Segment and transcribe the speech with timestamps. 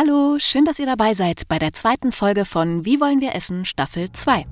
[0.00, 3.64] Hallo, schön, dass ihr dabei seid bei der zweiten Folge von Wie wollen wir essen
[3.64, 4.46] Staffel 2.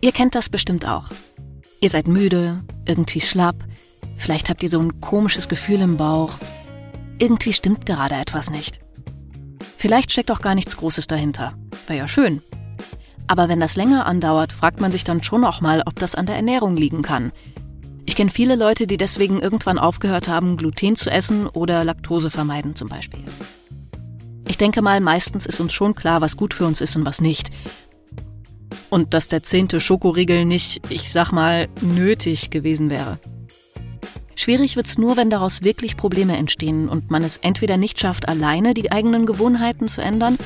[0.00, 1.10] Ihr kennt das bestimmt auch.
[1.82, 3.56] Ihr seid müde, irgendwie schlapp,
[4.16, 6.38] vielleicht habt ihr so ein komisches Gefühl im Bauch.
[7.18, 8.80] Irgendwie stimmt gerade etwas nicht.
[9.76, 11.52] Vielleicht steckt auch gar nichts Großes dahinter.
[11.86, 12.40] Wäre ja schön.
[13.32, 16.26] Aber wenn das länger andauert, fragt man sich dann schon auch mal, ob das an
[16.26, 17.32] der Ernährung liegen kann.
[18.04, 22.76] Ich kenne viele Leute, die deswegen irgendwann aufgehört haben, Gluten zu essen oder Laktose vermeiden
[22.76, 23.24] zum Beispiel.
[24.46, 27.22] Ich denke mal, meistens ist uns schon klar, was gut für uns ist und was
[27.22, 27.48] nicht.
[28.90, 33.18] Und dass der zehnte Schokoriegel nicht, ich sag mal, nötig gewesen wäre.
[34.34, 38.74] Schwierig wird's nur, wenn daraus wirklich Probleme entstehen und man es entweder nicht schafft, alleine
[38.74, 40.36] die eigenen Gewohnheiten zu ändern,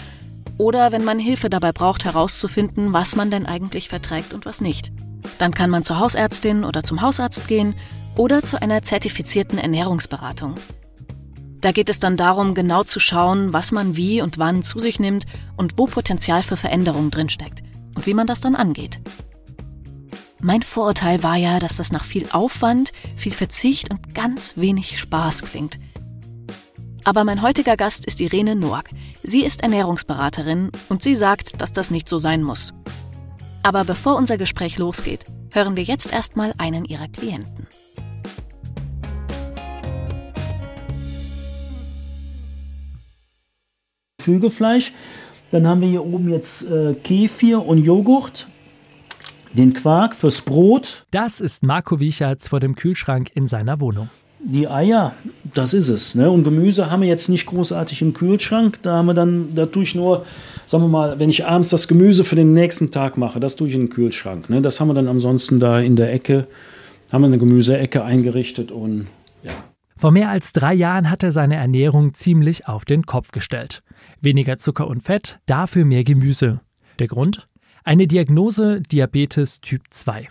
[0.58, 4.92] oder wenn man Hilfe dabei braucht, herauszufinden, was man denn eigentlich verträgt und was nicht.
[5.38, 7.74] Dann kann man zur Hausärztin oder zum Hausarzt gehen
[8.16, 10.54] oder zu einer zertifizierten Ernährungsberatung.
[11.60, 15.00] Da geht es dann darum, genau zu schauen, was man wie und wann zu sich
[15.00, 17.62] nimmt und wo Potenzial für Veränderungen drinsteckt
[17.94, 19.00] und wie man das dann angeht.
[20.40, 25.42] Mein Vorurteil war ja, dass das nach viel Aufwand, viel Verzicht und ganz wenig Spaß
[25.42, 25.78] klingt.
[27.06, 28.88] Aber mein heutiger Gast ist Irene Noack.
[29.22, 32.74] Sie ist Ernährungsberaterin und sie sagt, dass das nicht so sein muss.
[33.62, 37.68] Aber bevor unser Gespräch losgeht, hören wir jetzt erstmal einen ihrer Klienten.
[44.18, 44.92] Geflügelfleisch.
[45.52, 48.48] Dann haben wir hier oben jetzt äh, Kefir und Joghurt.
[49.52, 51.06] Den Quark fürs Brot.
[51.12, 54.10] Das ist Marco Wiechertz vor dem Kühlschrank in seiner Wohnung.
[54.48, 55.12] Die Eier,
[55.54, 56.14] das ist es.
[56.14, 56.30] Ne?
[56.30, 58.80] Und Gemüse haben wir jetzt nicht großartig im Kühlschrank.
[58.82, 60.24] Da haben wir dann, da tue ich nur,
[60.66, 63.66] sagen wir mal, wenn ich abends das Gemüse für den nächsten Tag mache, das tue
[63.66, 64.48] ich in den Kühlschrank.
[64.48, 64.62] Ne?
[64.62, 66.46] Das haben wir dann ansonsten da in der Ecke,
[67.10, 69.08] haben wir eine Gemüseecke eingerichtet und
[69.42, 69.50] ja.
[69.96, 73.82] Vor mehr als drei Jahren hat er seine Ernährung ziemlich auf den Kopf gestellt.
[74.20, 76.60] Weniger Zucker und Fett, dafür mehr Gemüse.
[77.00, 77.48] Der Grund?
[77.82, 80.28] Eine Diagnose Diabetes Typ 2.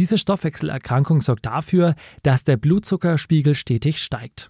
[0.00, 4.48] Diese Stoffwechselerkrankung sorgt dafür, dass der Blutzuckerspiegel stetig steigt.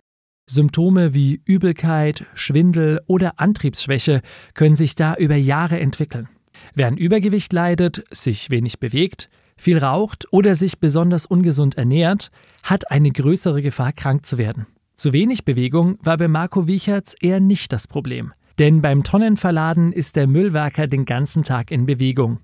[0.49, 4.21] Symptome wie Übelkeit, Schwindel oder Antriebsschwäche
[4.55, 6.29] können sich da über Jahre entwickeln.
[6.77, 12.31] Wer an Übergewicht leidet, sich wenig bewegt, viel raucht oder sich besonders ungesund ernährt,
[12.63, 14.69] hat eine größere Gefahr, krank zu werden.
[14.95, 18.33] Zu wenig Bewegung war bei Marco Wiechertz eher nicht das Problem.
[18.61, 22.39] Denn beim Tonnenverladen ist der Müllwerker den ganzen Tag in Bewegung.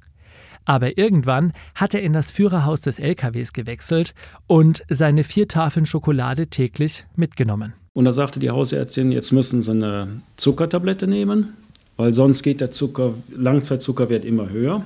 [0.66, 4.14] Aber irgendwann hat er in das Führerhaus des LKWs gewechselt
[4.46, 7.72] und seine vier Tafeln Schokolade täglich mitgenommen.
[7.94, 11.54] Und da sagte die Hausärztin, jetzt müssen Sie eine Zuckertablette nehmen,
[11.96, 14.84] weil sonst geht der Zucker, Langzeitzuckerwert immer höher.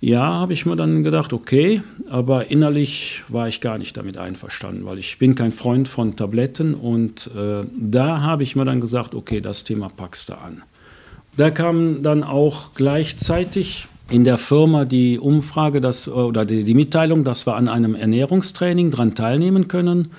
[0.00, 4.86] Ja, habe ich mir dann gedacht, okay, aber innerlich war ich gar nicht damit einverstanden,
[4.86, 9.16] weil ich bin kein Freund von Tabletten und äh, da habe ich mir dann gesagt,
[9.16, 10.62] okay, das Thema packst du an.
[11.36, 17.24] Da kam dann auch gleichzeitig in der Firma die Umfrage dass, oder die, die Mitteilung,
[17.24, 20.12] dass wir an einem Ernährungstraining daran teilnehmen können.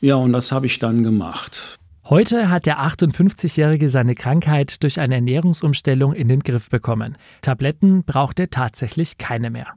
[0.00, 1.76] Ja, und das habe ich dann gemacht.
[2.08, 7.16] Heute hat der 58-Jährige seine Krankheit durch eine Ernährungsumstellung in den Griff bekommen.
[7.42, 9.68] Tabletten braucht er tatsächlich keine mehr.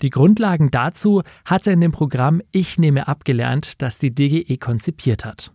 [0.00, 5.24] Die Grundlagen dazu hat er in dem Programm Ich nehme abgelernt, das die DGE konzipiert
[5.24, 5.50] hat.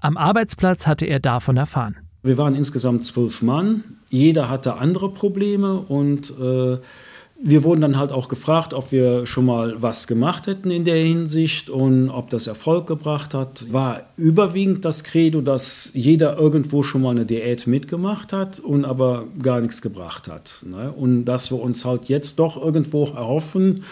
[0.00, 2.03] Am Arbeitsplatz hatte er davon erfahren.
[2.24, 3.84] Wir waren insgesamt zwölf Mann.
[4.08, 6.78] Jeder hatte andere Probleme und äh,
[7.36, 10.96] wir wurden dann halt auch gefragt, ob wir schon mal was gemacht hätten in der
[10.96, 13.70] Hinsicht und ob das Erfolg gebracht hat.
[13.70, 19.26] War überwiegend das Credo, dass jeder irgendwo schon mal eine Diät mitgemacht hat und aber
[19.42, 20.64] gar nichts gebracht hat.
[20.66, 20.90] Ne?
[20.90, 23.84] Und dass wir uns halt jetzt doch irgendwo erhoffen,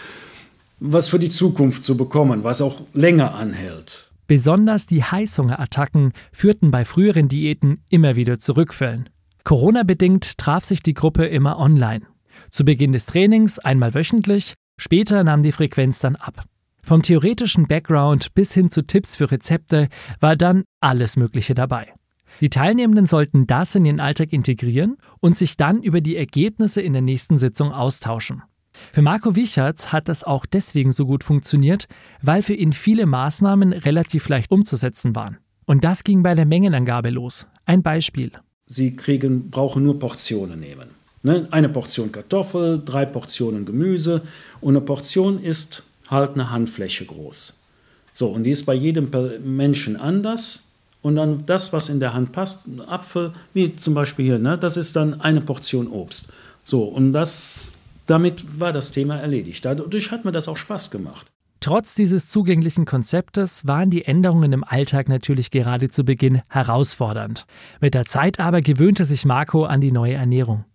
[0.79, 4.09] was für die Zukunft zu bekommen, was auch länger anhält.
[4.27, 9.09] Besonders die Heißhungerattacken führten bei früheren Diäten immer wieder zu Rückfällen.
[9.43, 12.05] Corona-bedingt traf sich die Gruppe immer online.
[12.49, 16.45] Zu Beginn des Trainings einmal wöchentlich, später nahm die Frequenz dann ab.
[16.81, 19.87] Vom theoretischen Background bis hin zu Tipps für Rezepte
[20.19, 21.93] war dann alles Mögliche dabei.
[22.41, 26.93] Die Teilnehmenden sollten das in ihren Alltag integrieren und sich dann über die Ergebnisse in
[26.93, 28.43] der nächsten Sitzung austauschen.
[28.91, 31.87] Für Marco Wichertz hat das auch deswegen so gut funktioniert,
[32.21, 35.37] weil für ihn viele Maßnahmen relativ leicht umzusetzen waren.
[35.65, 37.47] Und das ging bei der Mengenangabe los.
[37.65, 38.31] Ein Beispiel.
[38.65, 40.89] Sie kriegen, brauchen nur Portionen nehmen.
[41.21, 41.47] Ne?
[41.51, 44.21] Eine Portion Kartoffel, drei Portionen Gemüse
[44.61, 47.53] und eine Portion ist halt eine Handfläche groß.
[48.13, 49.09] So, und die ist bei jedem
[49.43, 50.65] Menschen anders.
[51.01, 54.57] Und dann das, was in der Hand passt, ein Apfel, wie zum Beispiel hier, ne?
[54.57, 56.31] das ist dann eine Portion Obst.
[56.63, 57.72] So, und das
[58.05, 59.63] damit war das Thema erledigt.
[59.65, 61.27] Dadurch hat mir das auch Spaß gemacht.
[61.59, 67.45] Trotz dieses zugänglichen Konzeptes waren die Änderungen im Alltag natürlich gerade zu Beginn herausfordernd.
[67.79, 70.65] Mit der Zeit aber gewöhnte sich Marco an die neue Ernährung.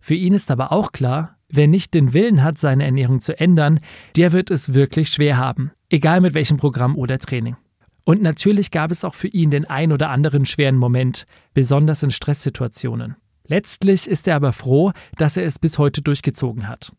[0.00, 3.80] Für ihn ist aber auch klar, wer nicht den Willen hat, seine Ernährung zu ändern,
[4.16, 7.56] der wird es wirklich schwer haben, egal mit welchem Programm oder Training.
[8.04, 12.10] Und natürlich gab es auch für ihn den ein oder anderen schweren Moment, besonders in
[12.10, 13.16] Stresssituationen.
[13.50, 16.92] Letztlich ist er aber froh, dass er es bis heute durchgezogen hat.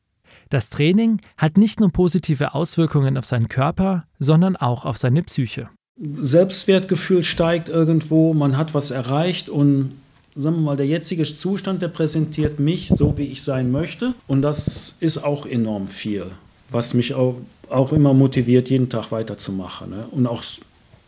[0.50, 5.70] Das Training hat nicht nur positive Auswirkungen auf seinen Körper, sondern auch auf seine Psyche.
[5.98, 9.94] Selbstwertgefühl steigt irgendwo, man hat was erreicht und
[10.36, 14.14] sagen wir mal, der jetzige Zustand, der präsentiert mich so, wie ich sein möchte.
[14.28, 16.32] Und das ist auch enorm viel,
[16.70, 17.36] was mich auch,
[17.70, 20.06] auch immer motiviert, jeden Tag weiterzumachen ne?
[20.12, 20.44] und auch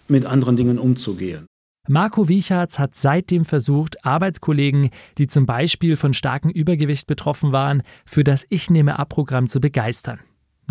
[0.08, 1.48] mit anderen Dingen umzugehen.
[1.90, 8.24] Marco Wiechards hat seitdem versucht, Arbeitskollegen, die zum Beispiel von starkem Übergewicht betroffen waren, für
[8.24, 10.22] das Ich nehme ab-Programm zu begeistern.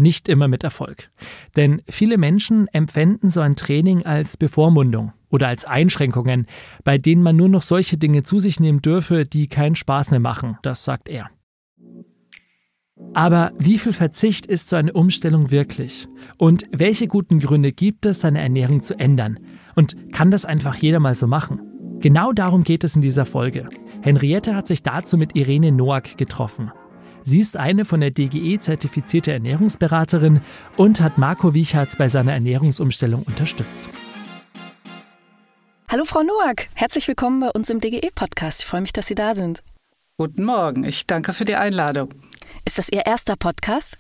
[0.01, 1.11] Nicht immer mit Erfolg.
[1.55, 6.47] Denn viele Menschen empfänden so ein Training als Bevormundung oder als Einschränkungen,
[6.83, 10.21] bei denen man nur noch solche Dinge zu sich nehmen dürfe, die keinen Spaß mehr
[10.21, 11.29] machen, das sagt er.
[13.13, 16.09] Aber wie viel Verzicht ist so eine Umstellung wirklich?
[16.39, 19.39] Und welche guten Gründe gibt es, seine Ernährung zu ändern?
[19.75, 21.61] Und kann das einfach jeder mal so machen?
[22.01, 23.69] Genau darum geht es in dieser Folge.
[24.03, 26.73] Henriette hat sich dazu mit Irene Noack getroffen.
[27.25, 30.41] Sie ist eine von der DGE zertifizierte Ernährungsberaterin
[30.77, 33.89] und hat Marco Wiechards bei seiner Ernährungsumstellung unterstützt.
[35.89, 38.61] Hallo Frau Noack, herzlich willkommen bei uns im DGE-Podcast.
[38.63, 39.63] Ich freue mich, dass Sie da sind.
[40.17, 42.09] Guten Morgen, ich danke für die Einladung.
[42.65, 43.99] Ist das Ihr erster Podcast?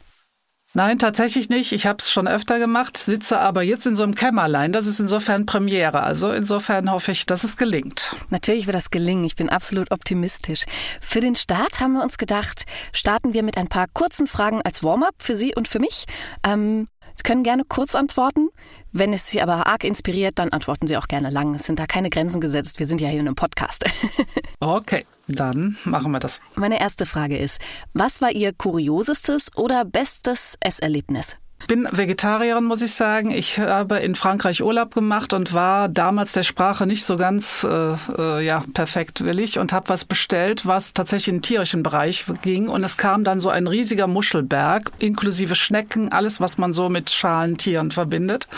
[0.74, 1.72] Nein, tatsächlich nicht.
[1.72, 4.72] Ich habe es schon öfter gemacht, sitze aber jetzt in so einem Kämmerlein.
[4.72, 6.02] Das ist insofern Premiere.
[6.02, 8.16] Also insofern hoffe ich, dass es gelingt.
[8.30, 9.24] Natürlich wird das gelingen.
[9.24, 10.64] Ich bin absolut optimistisch.
[11.02, 12.64] Für den Start haben wir uns gedacht,
[12.94, 16.06] starten wir mit ein paar kurzen Fragen als Warm-up für Sie und für mich.
[16.42, 18.48] Ähm, Sie können gerne kurz antworten.
[18.92, 21.54] Wenn es Sie aber arg inspiriert, dann antworten Sie auch gerne lang.
[21.54, 22.78] Es sind da keine Grenzen gesetzt.
[22.78, 23.84] Wir sind ja hier in einem Podcast.
[24.60, 26.40] okay, dann machen wir das.
[26.54, 27.60] Meine erste Frage ist,
[27.94, 31.36] was war Ihr kuriosestes oder bestes Esserlebnis?
[31.68, 33.30] Bin Vegetarierin, muss ich sagen.
[33.30, 37.94] Ich habe in Frankreich Urlaub gemacht und war damals der Sprache nicht so ganz äh,
[38.18, 42.68] äh, ja, perfekt willig und habe was bestellt, was tatsächlich in den tierischen Bereich ging.
[42.68, 47.10] Und es kam dann so ein riesiger Muschelberg, inklusive Schnecken, alles, was man so mit
[47.10, 48.48] Schalentieren verbindet.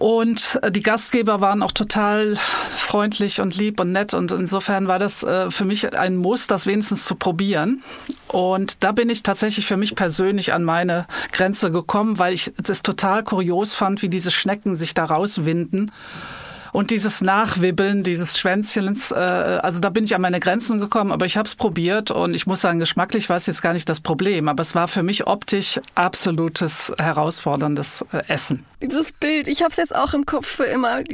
[0.00, 4.14] Und äh, die Gastgeber waren auch total freundlich und lieb und nett.
[4.14, 7.82] Und insofern war das äh, für mich ein Muss, das wenigstens zu probieren.
[8.28, 12.82] Und da bin ich tatsächlich für mich persönlich an meine Grenze gekommen, weil ich es
[12.82, 15.92] total kurios fand, wie diese Schnecken sich da rauswinden.
[16.72, 21.26] Und dieses Nachwibbeln, dieses Schwänzchens, äh, also da bin ich an meine Grenzen gekommen, aber
[21.26, 24.00] ich habe es probiert und ich muss sagen, geschmacklich war es jetzt gar nicht das
[24.00, 28.64] Problem, aber es war für mich optisch absolutes herausforderndes äh, Essen.
[28.82, 31.02] Dieses Bild, ich habe es jetzt auch im Kopf für immer.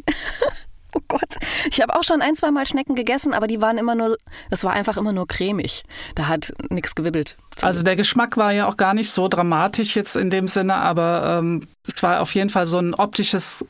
[0.96, 1.36] Oh Gott.
[1.70, 4.16] Ich habe auch schon ein, zwei Mal Schnecken gegessen, aber die waren immer nur,
[4.48, 5.84] das war einfach immer nur cremig.
[6.14, 7.36] Da hat nichts gewibbelt.
[7.60, 11.38] Also der Geschmack war ja auch gar nicht so dramatisch jetzt in dem Sinne, aber
[11.38, 13.66] ähm, es war auf jeden Fall so ein optisches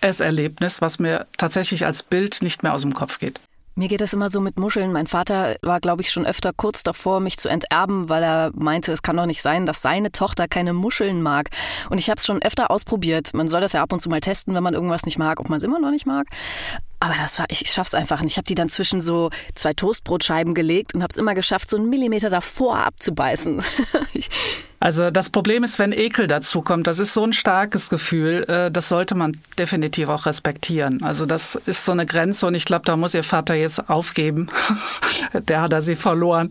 [0.00, 3.40] Esserlebnis, was mir tatsächlich als Bild nicht mehr aus dem Kopf geht.
[3.76, 4.92] Mir geht das immer so mit Muscheln.
[4.92, 8.92] Mein Vater war, glaube ich, schon öfter kurz davor, mich zu enterben, weil er meinte,
[8.92, 11.50] es kann doch nicht sein, dass seine Tochter keine Muscheln mag.
[11.88, 13.32] Und ich habe es schon öfter ausprobiert.
[13.32, 15.48] Man soll das ja ab und zu mal testen, wenn man irgendwas nicht mag, ob
[15.48, 16.26] man es immer noch nicht mag.
[17.02, 18.32] Aber das war, ich schaff's einfach nicht.
[18.32, 21.78] Ich habe die dann zwischen so zwei Toastbrotscheiben gelegt und habe es immer geschafft, so
[21.78, 23.62] einen Millimeter davor abzubeißen.
[24.80, 28.70] also das Problem ist, wenn Ekel dazu kommt, das ist so ein starkes Gefühl, äh,
[28.70, 31.02] das sollte man definitiv auch respektieren.
[31.02, 34.48] Also das ist so eine Grenze und ich glaube, da muss Ihr Vater jetzt aufgeben.
[35.32, 36.50] Der hat er sie verloren.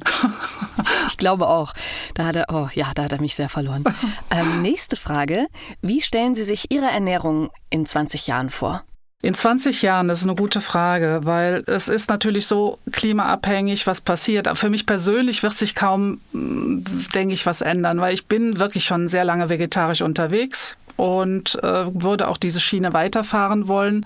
[1.09, 1.73] ich glaube auch.
[2.15, 3.83] Da hat er, oh ja, da hat er mich sehr verloren.
[4.31, 5.47] Ähm, nächste Frage.
[5.81, 8.83] Wie stellen Sie sich Ihre Ernährung in 20 Jahren vor?
[9.21, 13.99] In 20 Jahren, das ist eine gute Frage, weil es ist natürlich so klimaabhängig, was
[13.99, 14.47] passiert.
[14.47, 18.59] Aber für mich persönlich wird sich kaum, mm, denke ich, was ändern, weil ich bin
[18.59, 24.05] wirklich schon sehr lange vegetarisch unterwegs und äh, würde auch diese Schiene weiterfahren wollen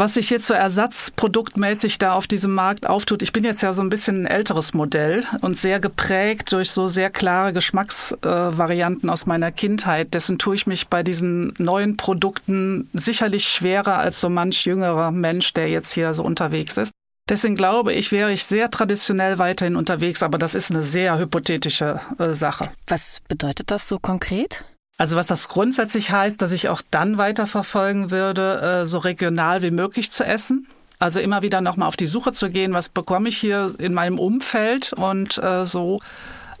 [0.00, 3.22] was sich jetzt so ersatzproduktmäßig da auf diesem Markt auftut.
[3.22, 6.88] Ich bin jetzt ja so ein bisschen ein älteres Modell und sehr geprägt durch so
[6.88, 10.14] sehr klare Geschmacksvarianten äh, aus meiner Kindheit.
[10.14, 15.52] Dessen tue ich mich bei diesen neuen Produkten sicherlich schwerer als so manch jüngerer Mensch,
[15.52, 16.92] der jetzt hier so unterwegs ist.
[17.28, 22.00] Deswegen glaube ich, wäre ich sehr traditionell weiterhin unterwegs, aber das ist eine sehr hypothetische
[22.18, 22.70] äh, Sache.
[22.86, 24.64] Was bedeutet das so konkret?
[25.00, 29.70] Also was das grundsätzlich heißt, dass ich auch dann weiterverfolgen würde, äh, so regional wie
[29.70, 30.66] möglich zu essen.
[30.98, 34.18] Also immer wieder nochmal auf die Suche zu gehen, was bekomme ich hier in meinem
[34.18, 36.00] Umfeld und äh, so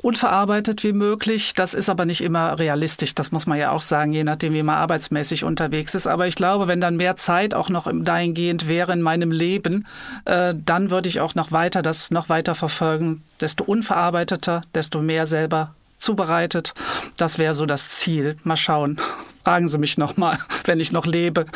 [0.00, 1.52] unverarbeitet wie möglich.
[1.52, 3.14] Das ist aber nicht immer realistisch.
[3.14, 6.06] Das muss man ja auch sagen, je nachdem, wie man arbeitsmäßig unterwegs ist.
[6.06, 9.86] Aber ich glaube, wenn dann mehr Zeit auch noch dahingehend wäre in meinem Leben,
[10.24, 13.20] äh, dann würde ich auch noch weiter das noch weiter verfolgen.
[13.38, 16.74] Desto unverarbeiteter, desto mehr selber zubereitet.
[17.16, 18.36] Das wäre so das Ziel.
[18.42, 18.98] Mal schauen.
[19.44, 21.46] Fragen Sie mich noch mal, wenn ich noch lebe.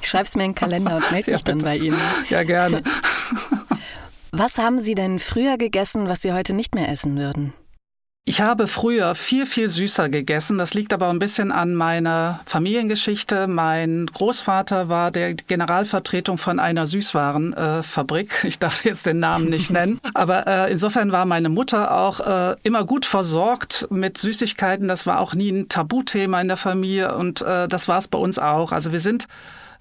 [0.00, 1.98] Ich schreibe es mir in den Kalender und melde mich ja, dann bei Ihnen.
[2.28, 2.82] Ja, gerne.
[4.30, 7.54] Was haben Sie denn früher gegessen, was Sie heute nicht mehr essen würden?
[8.28, 10.58] Ich habe früher viel, viel süßer gegessen.
[10.58, 13.46] Das liegt aber ein bisschen an meiner Familiengeschichte.
[13.46, 18.40] Mein Großvater war der Generalvertretung von einer Süßwarenfabrik.
[18.46, 19.98] ich darf jetzt den Namen nicht nennen.
[20.12, 24.88] Aber äh, insofern war meine Mutter auch äh, immer gut versorgt mit Süßigkeiten.
[24.88, 28.18] Das war auch nie ein Tabuthema in der Familie und äh, das war es bei
[28.18, 28.72] uns auch.
[28.72, 29.26] Also wir sind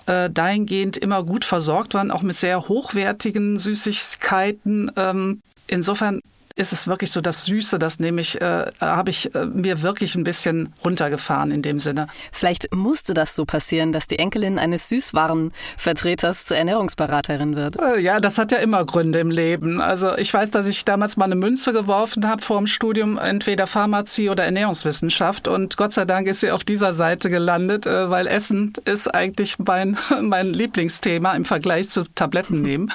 [0.06, 4.90] äh, dahingehend immer gut versorgt worden, auch mit sehr hochwertigen Süßigkeiten.
[4.96, 6.22] Ähm, insofern
[6.58, 10.16] ist es wirklich so das Süße, das nehme ich, äh, habe ich äh, mir wirklich
[10.16, 12.08] ein bisschen runtergefahren in dem Sinne.
[12.32, 17.80] Vielleicht musste das so passieren, dass die Enkelin eines Süßwarenvertreters zur Ernährungsberaterin wird.
[17.80, 19.82] Äh, ja, das hat ja immer Gründe im Leben.
[19.82, 23.68] Also ich weiß, dass ich damals mal eine Münze geworfen habe vor dem Studium, entweder
[23.68, 28.28] Pharmazie oder Ernährungswissenschaft und Gott sei Dank ist sie auf dieser Seite gelandet, äh, weil
[28.28, 32.92] Essen ist eigentlich mein, mein Lieblingsthema im Vergleich zu Tabletten nehmen.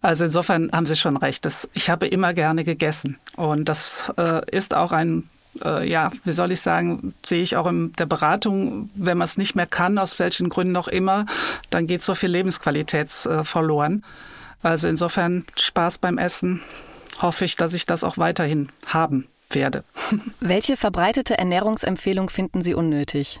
[0.00, 1.44] Also insofern haben Sie schon recht.
[1.44, 3.18] Das, ich habe immer gerne gegessen lassen.
[3.36, 5.28] Und das äh, ist auch ein
[5.62, 9.36] äh, ja, wie soll ich sagen, sehe ich auch in der Beratung, wenn man es
[9.36, 11.26] nicht mehr kann, aus welchen Gründen auch immer,
[11.68, 14.02] dann geht so viel Lebensqualität äh, verloren.
[14.62, 16.62] Also insofern Spaß beim Essen,
[17.20, 19.84] hoffe ich, dass ich das auch weiterhin haben werde.
[20.40, 23.38] Welche verbreitete Ernährungsempfehlung finden Sie unnötig?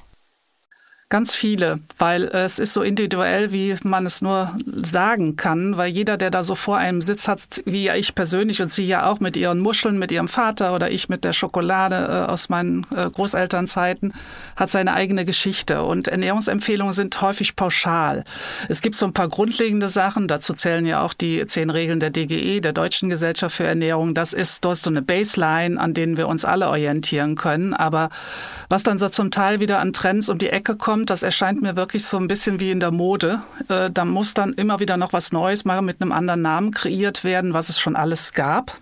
[1.12, 6.16] Ganz viele, weil es ist so individuell, wie man es nur sagen kann, weil jeder,
[6.16, 9.20] der da so vor einem sitzt, hat, wie ja ich persönlich und Sie ja auch
[9.20, 13.10] mit Ihren Muscheln, mit Ihrem Vater oder ich mit der Schokolade äh, aus meinen äh,
[13.10, 14.14] Großelternzeiten,
[14.56, 15.82] hat seine eigene Geschichte.
[15.82, 18.24] Und Ernährungsempfehlungen sind häufig pauschal.
[18.70, 22.08] Es gibt so ein paar grundlegende Sachen, dazu zählen ja auch die zehn Regeln der
[22.08, 24.14] DGE, der Deutschen Gesellschaft für Ernährung.
[24.14, 27.74] Das ist, dort so eine Baseline, an denen wir uns alle orientieren können.
[27.74, 28.08] Aber
[28.70, 31.60] was dann so zum Teil wieder an Trends um die Ecke kommt, kommt, das erscheint
[31.62, 33.42] mir wirklich so ein bisschen wie in der Mode.
[33.68, 37.24] Äh, da muss dann immer wieder noch was Neues mal mit einem anderen Namen kreiert
[37.24, 38.78] werden, was es schon alles gab.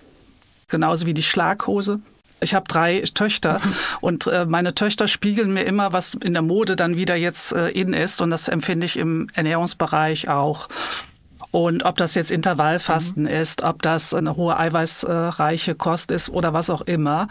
[0.68, 2.00] Genauso wie die Schlaghose.
[2.42, 3.60] Ich habe drei Töchter
[4.02, 7.70] und äh, meine Töchter spiegeln mir immer, was in der Mode dann wieder jetzt äh,
[7.70, 10.68] in ist und das empfinde ich im Ernährungsbereich auch.
[11.52, 13.30] Und ob das jetzt Intervallfasten mhm.
[13.30, 17.28] ist, ob das eine hohe eiweißreiche Kost ist oder was auch immer.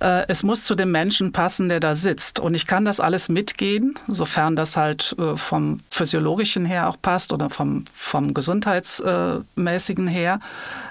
[0.00, 2.38] Äh, es muss zu dem Menschen passen, der da sitzt.
[2.38, 7.32] Und ich kann das alles mitgehen, sofern das halt äh, vom physiologischen her auch passt
[7.32, 10.40] oder vom, vom gesundheitsmäßigen her.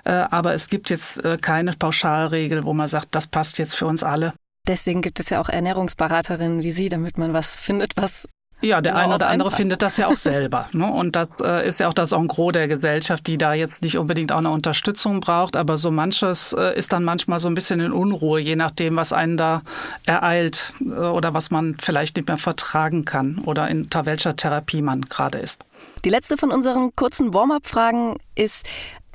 [0.04, 4.04] Äh, aber es gibt jetzt keine Pauschalregel, wo man sagt, das passt jetzt für uns
[4.04, 4.34] alle.
[4.68, 8.28] Deswegen gibt es ja auch Ernährungsberaterinnen wie Sie, damit man was findet, was
[8.64, 10.68] ja, der eine oder andere findet das ja auch selber.
[10.72, 10.86] Ne?
[10.86, 14.32] Und das äh, ist ja auch das Engros der Gesellschaft, die da jetzt nicht unbedingt
[14.32, 15.56] auch eine Unterstützung braucht.
[15.56, 19.14] Aber so manches äh, ist dann manchmal so ein bisschen in Unruhe, je nachdem, was
[19.14, 19.62] einen da
[20.06, 25.02] ereilt äh, oder was man vielleicht nicht mehr vertragen kann oder unter welcher Therapie man
[25.02, 25.64] gerade ist.
[26.06, 28.66] Die letzte von unseren kurzen Warm-up-Fragen ist,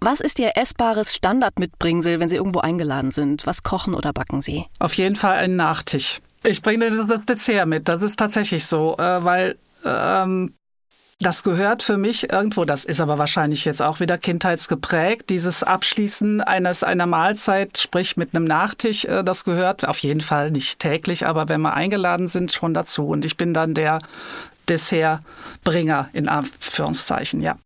[0.00, 3.46] was ist Ihr essbares Standardmitbringsel, wenn Sie irgendwo eingeladen sind?
[3.46, 4.64] Was kochen oder backen Sie?
[4.78, 6.20] Auf jeden Fall ein Nachtisch.
[6.44, 7.88] Ich bringe das, das Dessert mit.
[7.88, 10.54] Das ist tatsächlich so, äh, weil ähm,
[11.20, 16.40] das gehört für mich irgendwo, das ist aber wahrscheinlich jetzt auch wieder kindheitsgeprägt, dieses Abschließen
[16.40, 21.26] eines einer Mahlzeit, sprich mit einem Nachtisch, äh, das gehört auf jeden Fall nicht täglich,
[21.26, 23.08] aber wenn wir eingeladen sind, schon dazu.
[23.08, 24.00] Und ich bin dann der
[24.68, 27.56] Dessertbringer in Anführungszeichen, ja.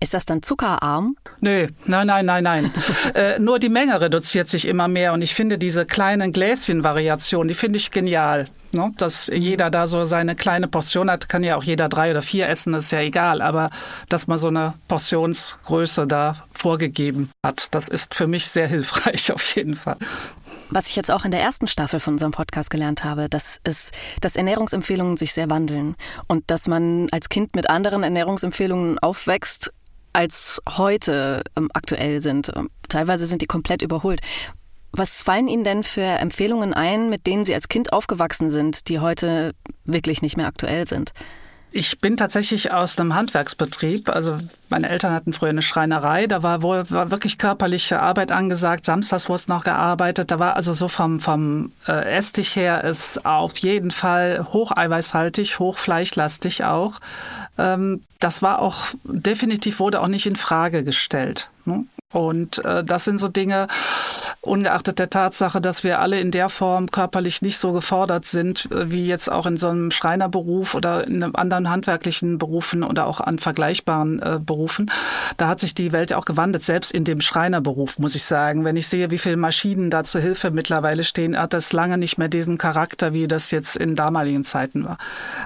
[0.00, 1.16] Ist das dann zuckerarm?
[1.40, 2.74] Nö, nein, nein, nein, nein.
[3.14, 7.54] äh, nur die Menge reduziert sich immer mehr und ich finde diese kleinen Gläschenvariationen, die
[7.54, 8.48] finde ich genial.
[8.72, 8.92] Ne?
[8.98, 12.48] Dass jeder da so seine kleine Portion hat, kann ja auch jeder drei oder vier
[12.48, 13.40] essen, ist ja egal.
[13.40, 13.70] Aber
[14.08, 19.56] dass man so eine Portionsgröße da vorgegeben hat, das ist für mich sehr hilfreich auf
[19.56, 19.96] jeden Fall.
[20.70, 23.90] Was ich jetzt auch in der ersten Staffel von unserem Podcast gelernt habe, dass es,
[24.20, 29.72] dass Ernährungsempfehlungen sich sehr wandeln und dass man als Kind mit anderen Ernährungsempfehlungen aufwächst,
[30.12, 32.52] als heute ähm, aktuell sind.
[32.54, 34.20] Ähm, teilweise sind die komplett überholt.
[34.92, 39.00] Was fallen Ihnen denn für Empfehlungen ein, mit denen Sie als Kind aufgewachsen sind, die
[39.00, 41.12] heute wirklich nicht mehr aktuell sind?
[41.70, 44.08] Ich bin tatsächlich aus einem Handwerksbetrieb.
[44.08, 44.38] Also
[44.70, 46.26] meine Eltern hatten früher eine Schreinerei.
[46.26, 48.86] Da war wohl war wirklich körperliche Arbeit angesagt.
[48.86, 50.30] Samstags wurde noch gearbeitet.
[50.30, 56.64] Da war also so vom, vom äh, Esstisch her ist auf jeden Fall hocheiweißhaltig, hochfleischlastig
[56.64, 57.00] auch.
[57.58, 61.50] Ähm, das war auch definitiv wurde auch nicht in Frage gestellt.
[61.66, 61.84] Ne?
[62.12, 63.66] Und äh, das sind so Dinge,
[64.40, 68.90] ungeachtet der Tatsache, dass wir alle in der Form körperlich nicht so gefordert sind, äh,
[68.90, 73.20] wie jetzt auch in so einem Schreinerberuf oder in einem anderen handwerklichen Berufen oder auch
[73.20, 74.90] an vergleichbaren äh, Berufen.
[75.36, 78.64] Da hat sich die Welt auch gewandelt, selbst in dem Schreinerberuf, muss ich sagen.
[78.64, 82.16] Wenn ich sehe, wie viele Maschinen da zur Hilfe mittlerweile stehen, hat das lange nicht
[82.16, 84.96] mehr diesen Charakter, wie das jetzt in damaligen Zeiten war.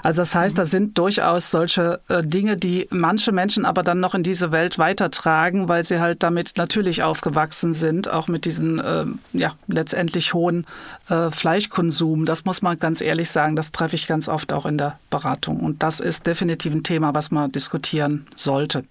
[0.05, 4.15] Also das heißt, da sind durchaus solche äh, Dinge, die manche Menschen aber dann noch
[4.15, 9.07] in diese Welt weitertragen, weil sie halt damit natürlich aufgewachsen sind, auch mit diesen äh,
[9.33, 10.67] ja letztendlich hohen
[11.09, 12.27] äh, Fleischkonsum.
[12.27, 15.61] Das muss man ganz ehrlich sagen, das treffe ich ganz oft auch in der Beratung.
[15.61, 18.85] Und das ist definitiv ein Thema, was man diskutieren sollte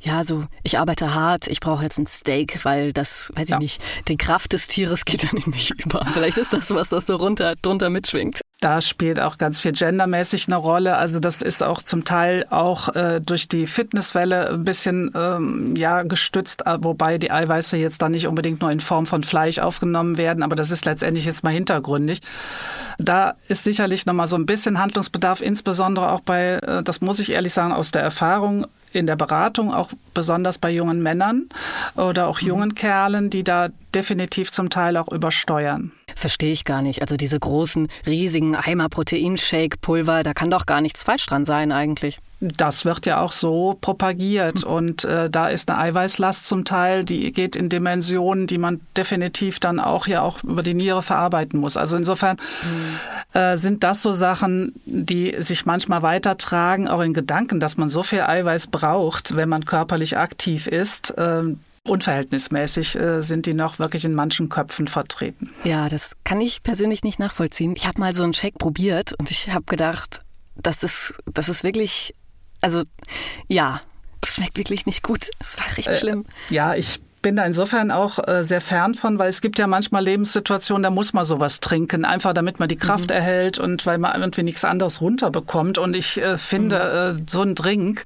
[0.00, 3.56] ja, so, ich arbeite hart, ich brauche jetzt ein Steak, weil das, weiß ja.
[3.56, 6.04] ich nicht, die Kraft des Tieres geht dann in mich über.
[6.12, 8.40] Vielleicht ist das was, das so runter, drunter mitschwingt.
[8.60, 10.96] Da spielt auch ganz viel gendermäßig eine Rolle.
[10.96, 16.02] Also das ist auch zum Teil auch äh, durch die Fitnesswelle ein bisschen ähm, ja
[16.04, 20.16] gestützt, äh, wobei die Eiweiße jetzt dann nicht unbedingt nur in Form von Fleisch aufgenommen
[20.16, 22.20] werden, aber das ist letztendlich jetzt mal hintergründig.
[22.98, 27.18] Da ist sicherlich noch mal so ein bisschen Handlungsbedarf, insbesondere auch bei, äh, das muss
[27.18, 28.66] ich ehrlich sagen, aus der Erfahrung
[28.96, 31.48] in der Beratung, auch besonders bei jungen Männern
[31.94, 32.74] oder auch jungen mhm.
[32.74, 35.92] Kerlen, die da definitiv zum Teil auch übersteuern.
[36.16, 37.02] Verstehe ich gar nicht.
[37.02, 42.20] Also diese großen, riesigen Eimer Proteinshake-Pulver, da kann doch gar nichts falsch dran sein eigentlich.
[42.40, 44.70] Das wird ja auch so propagiert hm.
[44.70, 49.60] und äh, da ist eine Eiweißlast zum Teil, die geht in Dimensionen, die man definitiv
[49.60, 51.76] dann auch ja auch über die Niere verarbeiten muss.
[51.76, 53.40] Also insofern hm.
[53.40, 58.02] äh, sind das so Sachen, die sich manchmal weitertragen, auch in Gedanken, dass man so
[58.02, 61.10] viel Eiweiß braucht, wenn man körperlich aktiv ist.
[61.18, 61.42] Äh,
[61.88, 65.50] unverhältnismäßig äh, sind die noch wirklich in manchen Köpfen vertreten.
[65.64, 67.74] Ja, das kann ich persönlich nicht nachvollziehen.
[67.76, 70.22] Ich habe mal so einen Shake probiert und ich habe gedacht,
[70.56, 72.14] das ist, das ist wirklich,
[72.60, 72.82] also
[73.48, 73.80] ja,
[74.22, 75.28] es schmeckt wirklich nicht gut.
[75.38, 76.24] Es war recht äh, schlimm.
[76.48, 80.04] Ja, ich bin da insofern auch äh, sehr fern von, weil es gibt ja manchmal
[80.04, 83.16] Lebenssituationen, da muss man sowas trinken, einfach damit man die Kraft mhm.
[83.16, 85.78] erhält und weil man irgendwie nichts anderes runterbekommt.
[85.78, 87.18] Und ich äh, finde, mhm.
[87.18, 88.04] äh, so ein Drink,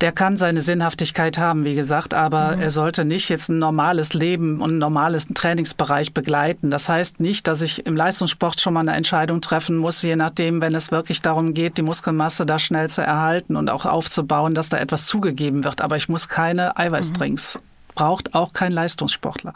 [0.00, 2.62] der kann seine Sinnhaftigkeit haben, wie gesagt, aber mhm.
[2.62, 6.70] er sollte nicht jetzt ein normales Leben und einen normales Trainingsbereich begleiten.
[6.70, 10.60] Das heißt nicht, dass ich im Leistungssport schon mal eine Entscheidung treffen muss, je nachdem,
[10.60, 14.68] wenn es wirklich darum geht, die Muskelmasse da schnell zu erhalten und auch aufzubauen, dass
[14.68, 15.80] da etwas zugegeben wird.
[15.80, 17.56] Aber ich muss keine Eiweißdrinks.
[17.56, 17.60] Mhm.
[17.94, 19.54] Braucht auch kein Leistungssportler.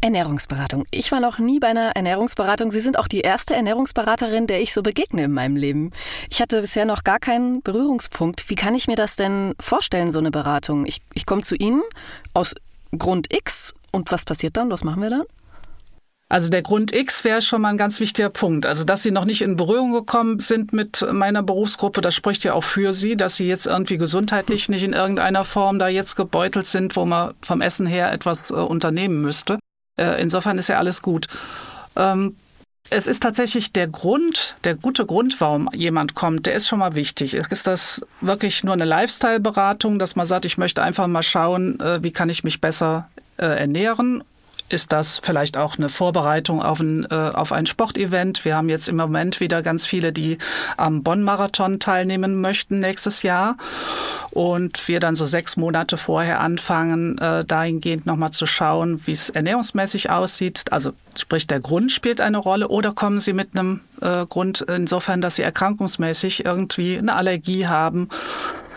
[0.00, 0.84] Ernährungsberatung.
[0.90, 2.70] Ich war noch nie bei einer Ernährungsberatung.
[2.70, 5.90] Sie sind auch die erste Ernährungsberaterin, der ich so begegne in meinem Leben.
[6.30, 8.48] Ich hatte bisher noch gar keinen Berührungspunkt.
[8.48, 10.86] Wie kann ich mir das denn vorstellen, so eine Beratung?
[10.86, 11.82] Ich, ich komme zu Ihnen
[12.34, 12.54] aus
[12.96, 14.70] Grund X und was passiert dann?
[14.70, 15.24] Was machen wir dann?
[16.28, 18.66] Also der Grund X wäre schon mal ein ganz wichtiger Punkt.
[18.66, 22.52] Also dass Sie noch nicht in Berührung gekommen sind mit meiner Berufsgruppe, das spricht ja
[22.52, 26.66] auch für Sie, dass Sie jetzt irgendwie gesundheitlich nicht in irgendeiner Form da jetzt gebeutelt
[26.66, 29.58] sind, wo man vom Essen her etwas äh, unternehmen müsste.
[29.96, 31.26] Äh, insofern ist ja alles gut.
[31.96, 32.36] Ähm,
[32.88, 36.94] es ist tatsächlich der Grund, der gute Grund, warum jemand kommt, der ist schon mal
[36.94, 37.34] wichtig.
[37.34, 42.02] Ist das wirklich nur eine Lifestyle-Beratung, dass man sagt, ich möchte einfach mal schauen, äh,
[42.02, 44.22] wie kann ich mich besser äh, ernähren
[44.68, 48.44] ist das vielleicht auch eine Vorbereitung auf ein, äh, auf ein Sportevent.
[48.44, 50.38] Wir haben jetzt im Moment wieder ganz viele, die
[50.76, 53.56] am Bonn-Marathon teilnehmen möchten nächstes Jahr.
[54.30, 59.30] Und wir dann so sechs Monate vorher anfangen, äh, dahingehend nochmal zu schauen, wie es
[59.30, 60.64] ernährungsmäßig aussieht.
[60.70, 65.20] Also sprich, der Grund spielt eine Rolle oder kommen Sie mit einem äh, Grund insofern,
[65.20, 68.08] dass Sie erkrankungsmäßig irgendwie eine Allergie haben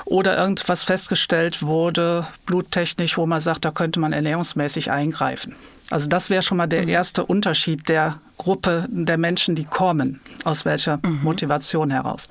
[0.09, 5.55] oder irgendwas festgestellt wurde, bluttechnisch, wo man sagt, da könnte man ernährungsmäßig eingreifen.
[5.89, 6.89] Also das wäre schon mal der mhm.
[6.89, 11.21] erste Unterschied der Gruppe der Menschen, die kommen, aus welcher mhm.
[11.23, 12.29] Motivation heraus.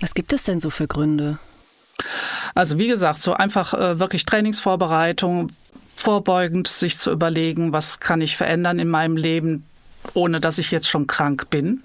[0.00, 1.38] Was gibt es denn so für Gründe?
[2.54, 5.50] Also wie gesagt, so einfach äh, wirklich Trainingsvorbereitung,
[5.96, 9.64] vorbeugend sich zu überlegen, was kann ich verändern in meinem Leben,
[10.14, 11.82] ohne dass ich jetzt schon krank bin.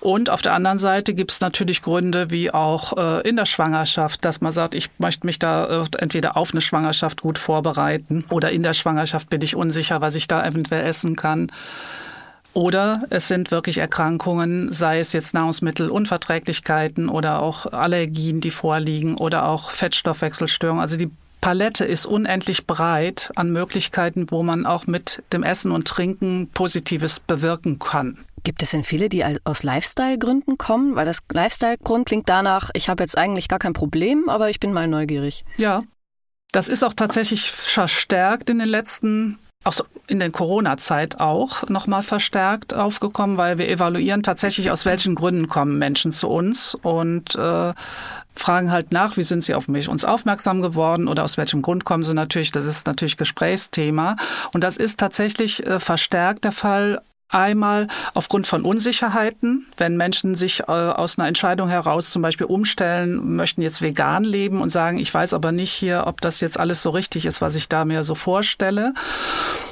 [0.00, 4.24] Und auf der anderen Seite gibt es natürlich Gründe wie auch äh, in der Schwangerschaft,
[4.24, 8.52] dass man sagt, ich möchte mich da äh, entweder auf eine Schwangerschaft gut vorbereiten oder
[8.52, 11.50] in der Schwangerschaft bin ich unsicher, was ich da eventuell essen kann.
[12.54, 19.48] Oder es sind wirklich Erkrankungen, sei es jetzt Nahrungsmittelunverträglichkeiten oder auch Allergien, die vorliegen oder
[19.48, 20.80] auch Fettstoffwechselstörungen.
[20.80, 25.86] Also die Palette ist unendlich breit an Möglichkeiten, wo man auch mit dem Essen und
[25.86, 28.18] Trinken Positives bewirken kann.
[28.48, 30.96] Gibt es denn viele, die aus Lifestyle-Gründen kommen?
[30.96, 34.72] Weil das Lifestyle-Grund klingt danach, ich habe jetzt eigentlich gar kein Problem, aber ich bin
[34.72, 35.44] mal neugierig.
[35.58, 35.82] Ja,
[36.50, 42.02] das ist auch tatsächlich verstärkt in den letzten auch so in der Corona-Zeit auch nochmal
[42.02, 47.74] verstärkt aufgekommen, weil wir evaluieren tatsächlich, aus welchen Gründen kommen Menschen zu uns und äh,
[48.34, 51.84] fragen halt nach, wie sind sie auf mich, uns aufmerksam geworden oder aus welchem Grund
[51.84, 52.50] kommen sie natürlich.
[52.50, 54.16] Das ist natürlich Gesprächsthema.
[54.54, 60.60] Und das ist tatsächlich äh, verstärkt der Fall Einmal aufgrund von Unsicherheiten, wenn Menschen sich
[60.60, 65.12] äh, aus einer Entscheidung heraus zum Beispiel umstellen, möchten jetzt vegan leben und sagen, ich
[65.12, 68.02] weiß aber nicht hier, ob das jetzt alles so richtig ist, was ich da mir
[68.02, 68.94] so vorstelle.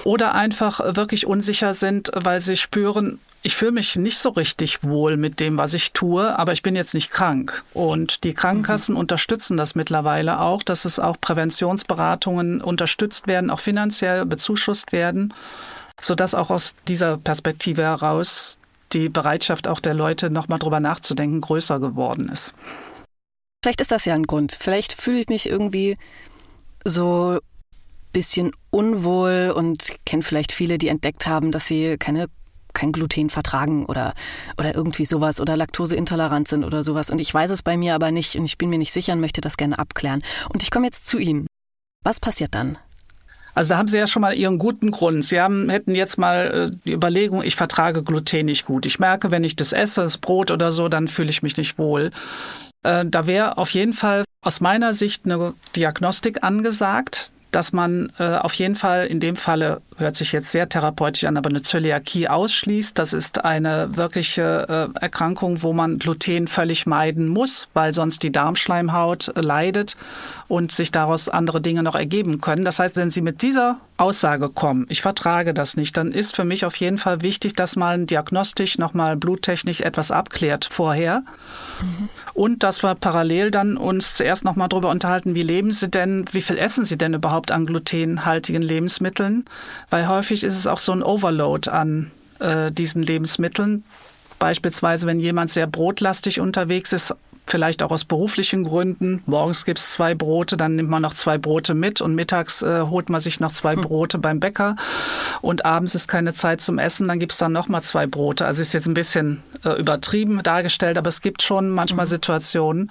[0.04, 5.16] Oder einfach wirklich unsicher sind, weil sie spüren, ich fühle mich nicht so richtig wohl
[5.16, 7.64] mit dem, was ich tue, aber ich bin jetzt nicht krank.
[7.72, 9.00] Und die Krankenkassen mhm.
[9.00, 15.32] unterstützen das mittlerweile auch, dass es auch Präventionsberatungen unterstützt werden, auch finanziell bezuschusst werden
[16.00, 18.58] sodass auch aus dieser Perspektive heraus
[18.92, 22.54] die Bereitschaft auch der Leute, nochmal drüber nachzudenken, größer geworden ist.
[23.62, 24.56] Vielleicht ist das ja ein Grund.
[24.58, 25.96] Vielleicht fühle ich mich irgendwie
[26.84, 32.28] so ein bisschen unwohl und kenne vielleicht viele, die entdeckt haben, dass sie keine
[32.76, 34.12] kein Gluten vertragen oder,
[34.58, 37.10] oder irgendwie sowas oder laktoseintolerant sind oder sowas.
[37.10, 39.20] Und ich weiß es bei mir aber nicht und ich bin mir nicht sicher und
[39.20, 40.22] möchte das gerne abklären.
[40.50, 41.46] Und ich komme jetzt zu Ihnen.
[42.04, 42.76] Was passiert dann?
[43.56, 45.24] Also da haben Sie ja schon mal Ihren guten Grund.
[45.24, 48.84] Sie haben, hätten jetzt mal äh, die Überlegung, ich vertrage Gluten nicht gut.
[48.84, 51.78] Ich merke, wenn ich das esse, das Brot oder so, dann fühle ich mich nicht
[51.78, 52.10] wohl.
[52.82, 58.36] Äh, da wäre auf jeden Fall aus meiner Sicht eine Diagnostik angesagt dass man äh,
[58.36, 62.28] auf jeden Fall in dem Falle, hört sich jetzt sehr therapeutisch an, aber eine Zöliakie
[62.28, 62.98] ausschließt.
[62.98, 68.32] Das ist eine wirkliche äh, Erkrankung, wo man Gluten völlig meiden muss, weil sonst die
[68.32, 69.96] Darmschleimhaut äh, leidet
[70.48, 72.64] und sich daraus andere Dinge noch ergeben können.
[72.64, 76.44] Das heißt, wenn Sie mit dieser Aussage kommen, ich vertrage das nicht, dann ist für
[76.44, 81.22] mich auf jeden Fall wichtig, dass man diagnostisch nochmal bluttechnisch etwas abklärt vorher.
[81.80, 82.08] Mhm.
[82.34, 86.42] Und dass wir parallel dann uns zuerst nochmal darüber unterhalten, wie leben Sie denn, wie
[86.42, 89.46] viel essen Sie denn überhaupt an glutenhaltigen Lebensmitteln?
[89.90, 93.84] Weil häufig ist es auch so ein Overload an äh, diesen Lebensmitteln.
[94.38, 97.14] Beispielsweise, wenn jemand sehr brotlastig unterwegs ist,
[97.46, 99.22] vielleicht auch aus beruflichen Gründen.
[99.26, 102.82] Morgens gibt es zwei Brote, dann nimmt man noch zwei Brote mit und mittags äh,
[102.82, 103.82] holt man sich noch zwei hm.
[103.82, 104.76] Brote beim Bäcker
[105.40, 108.46] und abends ist keine Zeit zum Essen, dann gibt es dann nochmal zwei Brote.
[108.46, 112.10] Also ist jetzt ein bisschen äh, übertrieben dargestellt, aber es gibt schon manchmal mhm.
[112.10, 112.90] Situationen,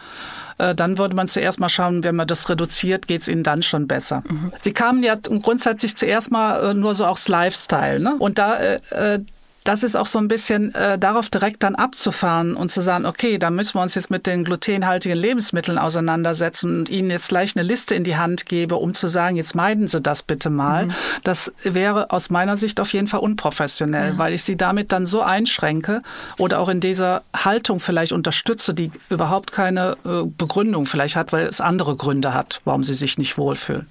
[0.58, 3.62] äh, dann würde man zuerst mal schauen, wenn man das reduziert, geht es ihnen dann
[3.62, 4.24] schon besser.
[4.28, 4.52] Mhm.
[4.58, 8.00] Sie kamen ja grundsätzlich zuerst mal äh, nur so aufs Lifestyle.
[8.00, 8.16] Ne?
[8.20, 9.20] Und da äh, äh
[9.66, 13.40] das ist auch so ein bisschen äh, darauf direkt dann abzufahren und zu sagen, okay,
[13.40, 17.64] da müssen wir uns jetzt mit den glutenhaltigen Lebensmitteln auseinandersetzen und Ihnen jetzt gleich eine
[17.64, 20.86] Liste in die Hand gebe, um zu sagen, jetzt meiden Sie das bitte mal.
[20.86, 20.92] Mhm.
[21.24, 24.18] Das wäre aus meiner Sicht auf jeden Fall unprofessionell, mhm.
[24.20, 26.02] weil ich Sie damit dann so einschränke
[26.38, 31.48] oder auch in dieser Haltung vielleicht unterstütze, die überhaupt keine äh, Begründung vielleicht hat, weil
[31.48, 33.88] es andere Gründe hat, warum Sie sich nicht wohlfühlen.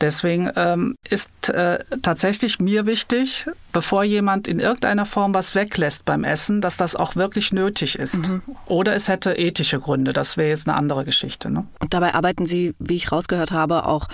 [0.00, 6.24] Deswegen ähm, ist äh, tatsächlich mir wichtig, bevor jemand in irgendeiner Form was weglässt beim
[6.24, 8.26] Essen, dass das auch wirklich nötig ist.
[8.26, 8.42] Mhm.
[8.66, 10.12] Oder es hätte ethische Gründe.
[10.12, 11.50] Das wäre jetzt eine andere Geschichte.
[11.50, 11.66] Ne?
[11.80, 14.08] Und dabei arbeiten Sie, wie ich rausgehört habe, auch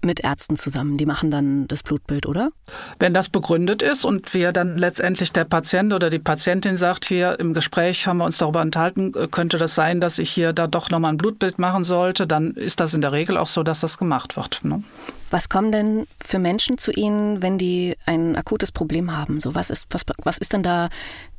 [0.00, 0.96] mit Ärzten zusammen.
[0.96, 2.50] Die machen dann das Blutbild, oder?
[2.98, 7.38] Wenn das begründet ist und wir dann letztendlich der Patient oder die Patientin sagt, hier
[7.40, 10.90] im Gespräch haben wir uns darüber enthalten, könnte das sein, dass ich hier da doch
[10.90, 13.98] nochmal ein Blutbild machen sollte, dann ist das in der Regel auch so, dass das
[13.98, 14.64] gemacht wird.
[14.64, 14.82] Ne?
[15.30, 19.40] Was kommen denn für Menschen zu Ihnen, wenn die ein akutes Problem haben?
[19.40, 20.88] So, was ist, was, was ist denn da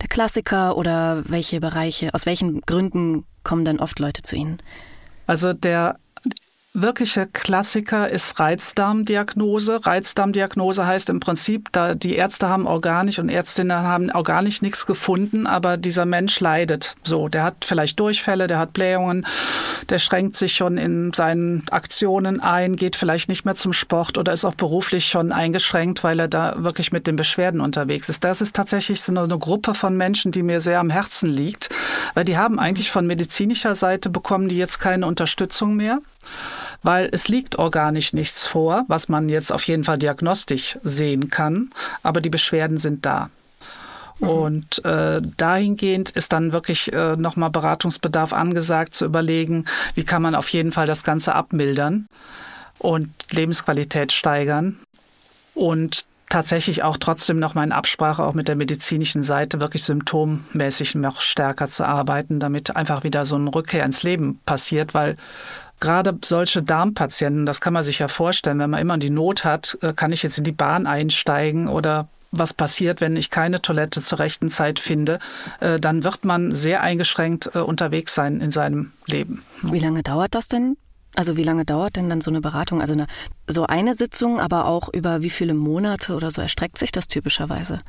[0.01, 4.61] der Klassiker oder welche Bereiche, aus welchen Gründen kommen denn oft Leute zu Ihnen?
[5.27, 5.97] Also der
[6.73, 9.85] wirkliche Klassiker ist Reizdarmdiagnose.
[9.85, 15.47] Reizdarmdiagnose heißt im Prinzip, da die Ärzte haben organisch und Ärztinnen haben organisch nichts gefunden,
[15.47, 16.95] aber dieser Mensch leidet.
[17.03, 19.25] So, der hat vielleicht Durchfälle, der hat Blähungen,
[19.89, 24.31] der schränkt sich schon in seinen Aktionen ein, geht vielleicht nicht mehr zum Sport oder
[24.31, 28.23] ist auch beruflich schon eingeschränkt, weil er da wirklich mit den Beschwerden unterwegs ist.
[28.23, 31.69] Das ist tatsächlich so eine Gruppe von Menschen, die mir sehr am Herzen liegt,
[32.13, 35.99] weil die haben eigentlich von medizinischer Seite bekommen die jetzt keine Unterstützung mehr
[36.83, 41.69] weil es liegt organisch nichts vor, was man jetzt auf jeden Fall diagnostisch sehen kann,
[42.03, 43.29] aber die Beschwerden sind da.
[44.19, 44.27] Mhm.
[44.27, 49.65] Und äh, dahingehend ist dann wirklich äh, nochmal Beratungsbedarf angesagt, zu überlegen,
[49.95, 52.07] wie kann man auf jeden Fall das Ganze abmildern
[52.77, 54.77] und Lebensqualität steigern.
[55.53, 60.95] Und tatsächlich auch trotzdem noch mal in Absprache auch mit der medizinischen Seite wirklich symptommäßig
[60.95, 65.17] noch stärker zu arbeiten, damit einfach wieder so eine Rückkehr ins Leben passiert, weil
[65.79, 69.77] gerade solche Darmpatienten, das kann man sich ja vorstellen, wenn man immer die Not hat,
[69.81, 74.01] äh, kann ich jetzt in die Bahn einsteigen oder was passiert, wenn ich keine Toilette
[74.01, 75.19] zur rechten Zeit finde,
[75.59, 79.43] äh, dann wird man sehr eingeschränkt äh, unterwegs sein in seinem Leben.
[79.63, 80.77] Wie lange dauert das denn,
[81.15, 82.81] Also wie lange dauert denn dann so eine Beratung?
[82.81, 83.07] Also eine,
[83.47, 87.81] so eine Sitzung, aber auch über wie viele Monate oder so erstreckt sich das typischerweise?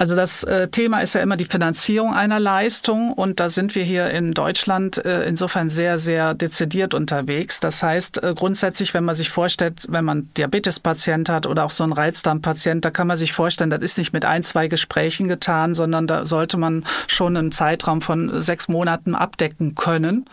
[0.00, 3.84] Also das äh, Thema ist ja immer die Finanzierung einer Leistung und da sind wir
[3.84, 7.60] hier in Deutschland äh, insofern sehr, sehr dezidiert unterwegs.
[7.60, 11.84] Das heißt, äh, grundsätzlich, wenn man sich vorstellt, wenn man Diabetespatient hat oder auch so
[11.84, 15.74] ein Reizdarmpatient, da kann man sich vorstellen, das ist nicht mit ein, zwei Gesprächen getan,
[15.74, 20.24] sondern da sollte man schon einen Zeitraum von sechs Monaten abdecken können.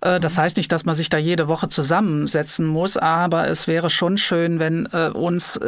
[0.00, 4.18] Das heißt nicht, dass man sich da jede Woche zusammensetzen muss, aber es wäre schon
[4.18, 5.60] schön, wenn uns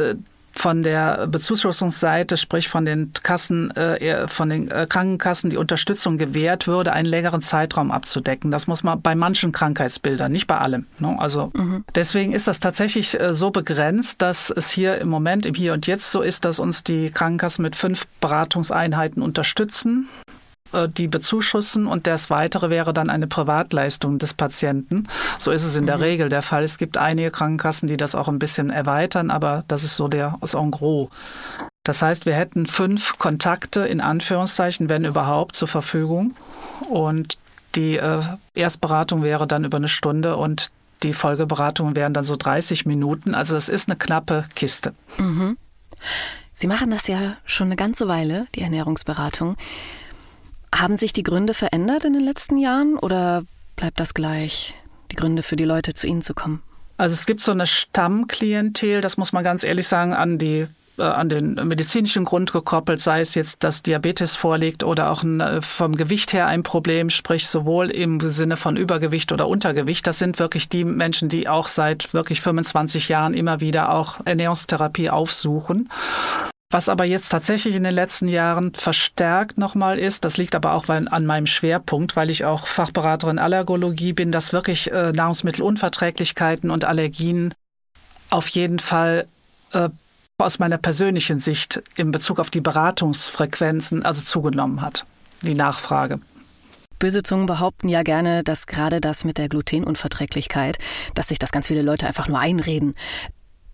[0.54, 6.66] von der Bezuschussungsseite, sprich von den Kassen, äh, von den äh, Krankenkassen die Unterstützung gewährt
[6.66, 8.50] würde, einen längeren Zeitraum abzudecken.
[8.50, 10.86] Das muss man bei manchen Krankheitsbildern, nicht bei allem.
[10.98, 11.16] Ne?
[11.18, 11.84] Also mhm.
[11.94, 15.86] deswegen ist das tatsächlich äh, so begrenzt, dass es hier im Moment, im Hier und
[15.86, 20.08] Jetzt so ist, dass uns die Krankenkassen mit fünf Beratungseinheiten unterstützen.
[20.72, 25.08] Äh, die bezuschussen und das Weitere wäre dann eine Privatleistung des Patienten.
[25.38, 26.02] So ist es in der mhm.
[26.02, 26.62] Regel der Fall.
[26.62, 30.37] Es gibt einige Krankenkassen, die das auch ein bisschen erweitern, aber das ist so der
[30.40, 31.08] aus en gros.
[31.85, 36.35] Das heißt, wir hätten fünf Kontakte in Anführungszeichen, wenn überhaupt, zur Verfügung.
[36.88, 37.38] Und
[37.74, 38.20] die äh,
[38.54, 40.70] Erstberatung wäre dann über eine Stunde und
[41.02, 43.35] die Folgeberatung wären dann so 30 Minuten.
[43.35, 44.94] Also das ist eine knappe Kiste.
[45.18, 45.56] Mhm.
[46.54, 49.56] Sie machen das ja schon eine ganze Weile, die Ernährungsberatung.
[50.74, 53.44] Haben sich die Gründe verändert in den letzten Jahren oder
[53.76, 54.74] bleibt das gleich,
[55.11, 56.62] die Gründe für die Leute zu Ihnen zu kommen?
[56.96, 60.66] Also es gibt so eine Stammklientel, das muss man ganz ehrlich sagen, an die
[60.98, 65.40] äh, an den medizinischen Grund gekoppelt, sei es jetzt, dass Diabetes vorliegt oder auch ein,
[65.40, 70.06] äh, vom Gewicht her ein Problem, sprich sowohl im Sinne von Übergewicht oder Untergewicht.
[70.06, 75.08] Das sind wirklich die Menschen, die auch seit wirklich 25 Jahren immer wieder auch Ernährungstherapie
[75.08, 75.88] aufsuchen.
[76.72, 80.88] Was aber jetzt tatsächlich in den letzten Jahren verstärkt nochmal ist, das liegt aber auch
[80.88, 87.52] an meinem Schwerpunkt, weil ich auch Fachberaterin Allergologie bin, dass wirklich äh, Nahrungsmittelunverträglichkeiten und Allergien
[88.30, 89.26] auf jeden Fall
[89.74, 89.90] äh,
[90.38, 95.04] aus meiner persönlichen Sicht in Bezug auf die Beratungsfrequenzen also zugenommen hat,
[95.42, 96.20] die Nachfrage.
[96.98, 100.78] Böse Zungen behaupten ja gerne, dass gerade das mit der Glutenunverträglichkeit,
[101.14, 102.94] dass sich das ganz viele Leute einfach nur einreden.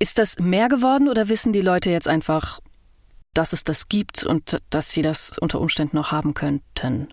[0.00, 2.58] Ist das mehr geworden oder wissen die Leute jetzt einfach,
[3.34, 7.08] dass es das gibt und dass sie das unter Umständen noch haben könnten?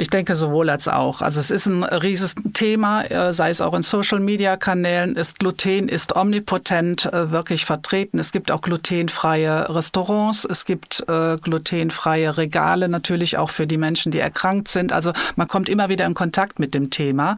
[0.00, 1.20] Ich denke sowohl als auch.
[1.20, 5.14] Also es ist ein riesiges Thema, äh, sei es auch in Social-Media-Kanälen.
[5.14, 8.18] Ist Gluten ist omnipotent äh, wirklich vertreten.
[8.18, 10.46] Es gibt auch glutenfreie Restaurants.
[10.46, 14.94] Es gibt äh, glutenfreie Regale natürlich auch für die Menschen, die erkrankt sind.
[14.94, 17.36] Also man kommt immer wieder in Kontakt mit dem Thema.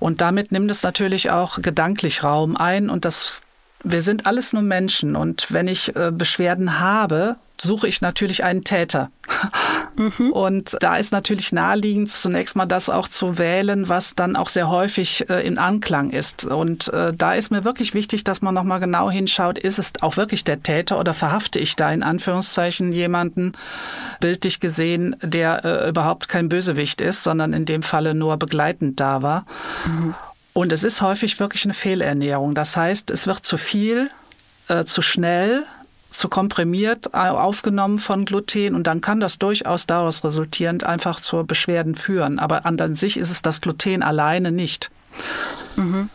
[0.00, 2.88] Und damit nimmt es natürlich auch gedanklich Raum ein.
[2.88, 3.42] Und das
[3.84, 8.64] wir sind alles nur Menschen und wenn ich äh, Beschwerden habe, suche ich natürlich einen
[8.64, 9.10] Täter.
[9.96, 10.32] Mhm.
[10.32, 14.68] Und da ist natürlich naheliegend, zunächst mal das auch zu wählen, was dann auch sehr
[14.68, 16.44] häufig äh, in Anklang ist.
[16.44, 20.16] Und äh, da ist mir wirklich wichtig, dass man nochmal genau hinschaut, ist es auch
[20.16, 23.52] wirklich der Täter oder verhafte ich da in Anführungszeichen jemanden,
[24.20, 29.44] bildlich gesehen, der überhaupt kein Bösewicht ist, sondern in dem Falle nur begleitend da war.
[29.86, 30.14] Mhm.
[30.52, 32.54] Und es ist häufig wirklich eine Fehlernährung.
[32.54, 34.10] Das heißt, es wird zu viel,
[34.68, 35.64] äh, zu schnell,
[36.10, 41.94] zu komprimiert aufgenommen von Gluten und dann kann das durchaus daraus resultierend einfach zu Beschwerden
[41.94, 42.38] führen.
[42.38, 44.90] Aber an sich ist es das Gluten alleine nicht.
[45.76, 46.10] Mhm.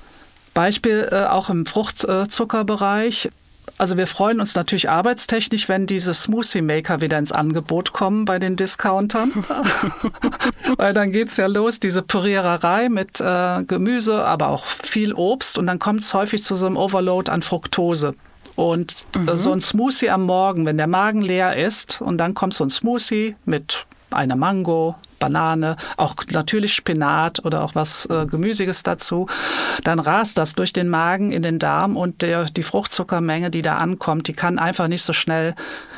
[0.54, 3.30] Beispiel äh, auch im Fruchtzuckerbereich.
[3.80, 8.40] Also wir freuen uns natürlich arbeitstechnisch, wenn diese Smoothie Maker wieder ins Angebot kommen bei
[8.40, 9.32] den Discountern.
[10.78, 15.60] Weil dann geht's ja los, diese Püriererei mit äh, Gemüse, aber auch viel Obst.
[15.60, 18.16] Und dann kommt es häufig zu so einem Overload an Fructose.
[18.56, 19.38] Und äh, mhm.
[19.38, 22.72] so ein Smoothie am Morgen, wenn der Magen leer ist und dann kommt so ein
[22.72, 29.28] Smoothie mit einer Mango, Banane, auch natürlich Spinat oder auch was äh, Gemüsiges dazu.
[29.84, 33.78] Dann rast das durch den Magen in den Darm und der, die Fruchtzuckermenge, die da
[33.78, 35.56] ankommt, die kann einfach nicht so schnell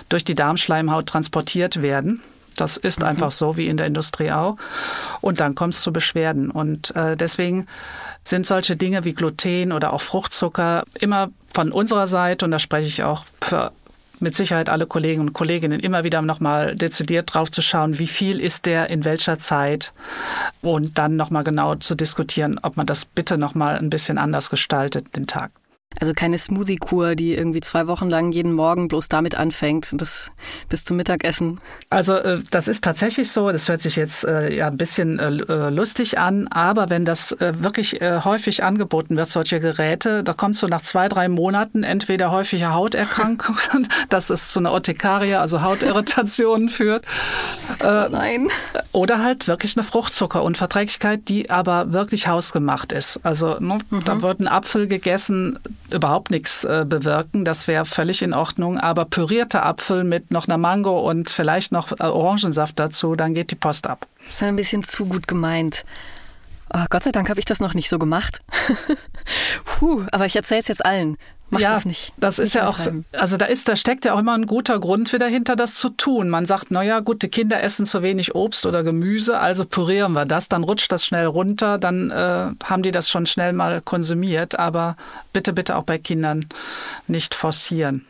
[0.10, 2.22] durch die Darmschleimhaut transportiert werden.
[2.56, 3.08] Das ist mhm.
[3.08, 4.58] einfach so wie in der Industrie auch.
[5.22, 6.52] Und dann kommt es zu Beschwerden.
[6.52, 7.68] Und äh, deswegen
[8.24, 12.88] sind solche Dinge wie Gluten oder auch Fruchtzucker immer von unserer Seite, und da spreche
[12.88, 13.72] ich auch für
[14.22, 18.40] mit Sicherheit alle Kollegen und Kolleginnen immer wieder nochmal dezidiert drauf zu schauen, wie viel
[18.40, 19.94] ist der in welcher Zeit
[20.62, 25.16] und dann nochmal genau zu diskutieren, ob man das bitte nochmal ein bisschen anders gestaltet,
[25.16, 25.52] den Tag.
[26.00, 30.32] Also keine Smoothie-Kur, die irgendwie zwei Wochen lang jeden Morgen bloß damit anfängt, das
[30.70, 31.60] bis zum Mittagessen.
[31.90, 33.52] Also äh, das ist tatsächlich so.
[33.52, 38.00] Das hört sich jetzt äh, ja ein bisschen äh, lustig an, aber wenn das wirklich
[38.02, 43.88] häufig angeboten wird, solche Geräte, da kommst du nach zwei, drei Monaten entweder häufige Hauterkrankungen,
[44.10, 47.06] dass es zu einer Urtikarie, also Hautirritationen führt.
[47.82, 48.50] Oh nein.
[48.92, 53.20] Oder halt wirklich eine Fruchtzuckerunverträglichkeit, die aber wirklich hausgemacht ist.
[53.24, 54.04] Also ne, mhm.
[54.06, 55.60] da wird ein Apfel gegessen,
[55.94, 57.46] überhaupt nichts äh, bewirken.
[57.46, 58.78] Das wäre völlig in Ordnung.
[58.80, 63.52] Aber pürierter Apfel mit noch einer Mango und vielleicht noch äh, Orangensaft dazu, dann geht
[63.52, 64.08] die Post ab.
[64.26, 65.86] Das ist ein bisschen zu gut gemeint.
[66.74, 68.42] Oh, Gott sei Dank habe ich das noch nicht so gemacht.
[69.66, 71.18] Puh, aber ich erzähle es jetzt allen.
[71.52, 72.14] Mach ja, das nicht.
[72.18, 74.80] Das ist ja auch so, also da ist, da steckt ja auch immer ein guter
[74.80, 76.30] Grund wieder hinter, das zu tun.
[76.30, 80.26] Man sagt, naja, gut, die Kinder essen zu wenig Obst oder Gemüse, also pürieren wir
[80.26, 84.60] das, dann rutscht das schnell runter, dann äh, haben die das schon schnell mal konsumiert,
[84.60, 84.96] aber
[85.34, 86.46] bitte, bitte auch bei Kindern
[87.08, 88.06] nicht forcieren.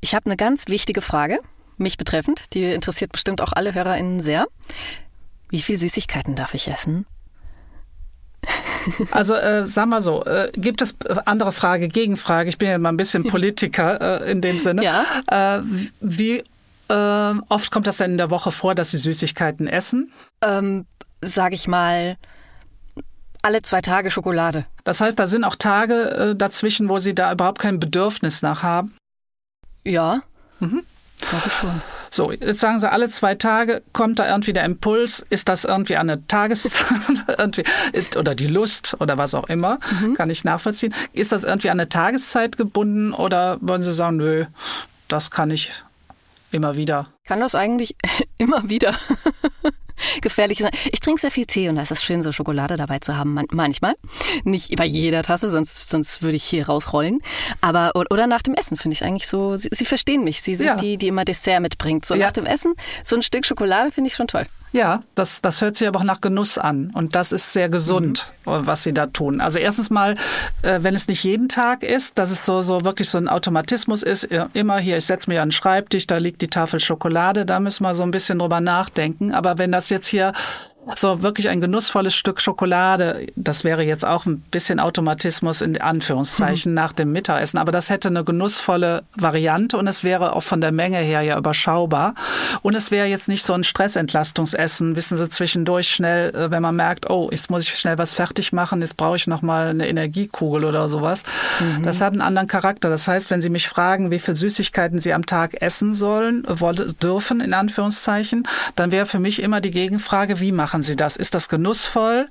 [0.00, 1.40] Ich habe eine ganz wichtige Frage,
[1.78, 4.46] mich betreffend, die interessiert bestimmt auch alle HörerInnen sehr.
[5.48, 7.06] Wie viel Süßigkeiten darf ich essen?
[9.10, 12.48] Also äh, sag mal so, äh, gibt es andere Frage, Gegenfrage?
[12.48, 14.84] Ich bin ja mal ein bisschen Politiker äh, in dem Sinne.
[14.84, 15.04] Ja.
[15.30, 15.62] Äh,
[16.00, 16.44] wie
[16.88, 20.12] äh, oft kommt das denn in der Woche vor, dass Sie Süßigkeiten essen?
[20.42, 20.86] Ähm,
[21.22, 22.16] sag ich mal,
[23.42, 24.66] alle zwei Tage Schokolade.
[24.84, 28.62] Das heißt, da sind auch Tage äh, dazwischen, wo Sie da überhaupt kein Bedürfnis nach
[28.62, 28.94] haben?
[29.84, 30.22] Ja.
[30.60, 30.82] Mhm.
[31.20, 31.82] Glaube schon.
[32.14, 35.96] So, jetzt sagen Sie, alle zwei Tage kommt da irgendwie der Impuls, ist das irgendwie
[35.96, 36.86] eine Tageszeit
[38.16, 40.14] oder die Lust oder was auch immer, mhm.
[40.14, 40.94] kann ich nachvollziehen.
[41.12, 44.44] Ist das irgendwie an eine Tageszeit gebunden oder wollen Sie sagen, nö,
[45.08, 45.72] das kann ich
[46.52, 47.08] immer wieder?
[47.24, 47.96] Kann das eigentlich
[48.38, 48.94] immer wieder
[50.20, 50.70] gefährlich sein.
[50.92, 53.38] Ich trinke sehr viel Tee und da ist es schön, so Schokolade dabei zu haben.
[53.50, 53.94] manchmal.
[54.44, 57.20] Nicht bei jeder Tasse, sonst, sonst würde ich hier rausrollen.
[57.60, 60.42] Aber, oder nach dem Essen finde ich eigentlich so, Sie, Sie, verstehen mich.
[60.42, 60.76] Sie sind ja.
[60.76, 62.06] die, die immer Dessert mitbringt.
[62.06, 62.26] So ja.
[62.26, 64.46] nach dem Essen, so ein Stück Schokolade finde ich schon toll.
[64.74, 66.90] Ja, das, das hört sich aber auch nach Genuss an.
[66.94, 68.66] Und das ist sehr gesund, mhm.
[68.66, 69.40] was Sie da tun.
[69.40, 70.16] Also erstens mal,
[70.62, 74.02] äh, wenn es nicht jeden Tag ist, dass es so, so wirklich so ein Automatismus
[74.02, 77.60] ist, immer hier, ich setze mich an den Schreibtisch, da liegt die Tafel Schokolade, da
[77.60, 79.32] müssen wir so ein bisschen drüber nachdenken.
[79.32, 80.32] Aber wenn das jetzt hier
[80.96, 86.72] so wirklich ein genussvolles Stück Schokolade, das wäre jetzt auch ein bisschen Automatismus in Anführungszeichen
[86.72, 86.76] mhm.
[86.76, 90.72] nach dem Mittagessen, aber das hätte eine genussvolle Variante und es wäre auch von der
[90.72, 92.14] Menge her ja überschaubar
[92.62, 96.76] und es wäre jetzt nicht so ein Stressentlastungsessen, wissen Sie, zwischendurch schnell, äh, wenn man
[96.76, 99.88] merkt, oh, jetzt muss ich schnell was fertig machen, jetzt brauche ich noch mal eine
[99.88, 101.24] Energiekugel oder sowas.
[101.60, 101.82] Mhm.
[101.82, 102.90] Das hat einen anderen Charakter.
[102.90, 106.92] Das heißt, wenn Sie mich fragen, wie viel Süßigkeiten Sie am Tag essen sollen, wollen,
[107.02, 111.16] dürfen in Anführungszeichen, dann wäre für mich immer die Gegenfrage, wie machen machen Sie das?
[111.16, 112.28] Ist das genussvoll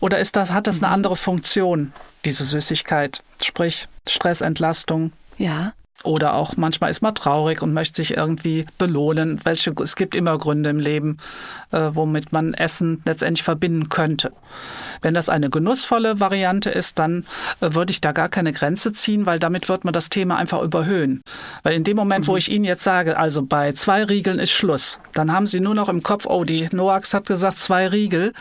[0.00, 0.94] oder ist das, hat das eine mhm.
[0.94, 1.92] andere Funktion,
[2.24, 3.22] diese Süßigkeit?
[3.40, 5.12] Sprich, Stressentlastung.
[5.38, 5.74] Ja.
[6.04, 9.40] Oder auch manchmal ist man traurig und möchte sich irgendwie belohnen.
[9.44, 11.16] Welche, es gibt immer Gründe im Leben,
[11.72, 14.32] äh, womit man Essen letztendlich verbinden könnte.
[15.00, 17.24] Wenn das eine genussvolle Variante ist, dann
[17.60, 20.62] äh, würde ich da gar keine Grenze ziehen, weil damit wird man das Thema einfach
[20.62, 21.22] überhöhen.
[21.62, 22.32] Weil in dem Moment, mhm.
[22.32, 25.74] wo ich Ihnen jetzt sage, also bei zwei Riegeln ist Schluss, dann haben Sie nur
[25.74, 28.32] noch im Kopf, oh, die Noax hat gesagt zwei Riegel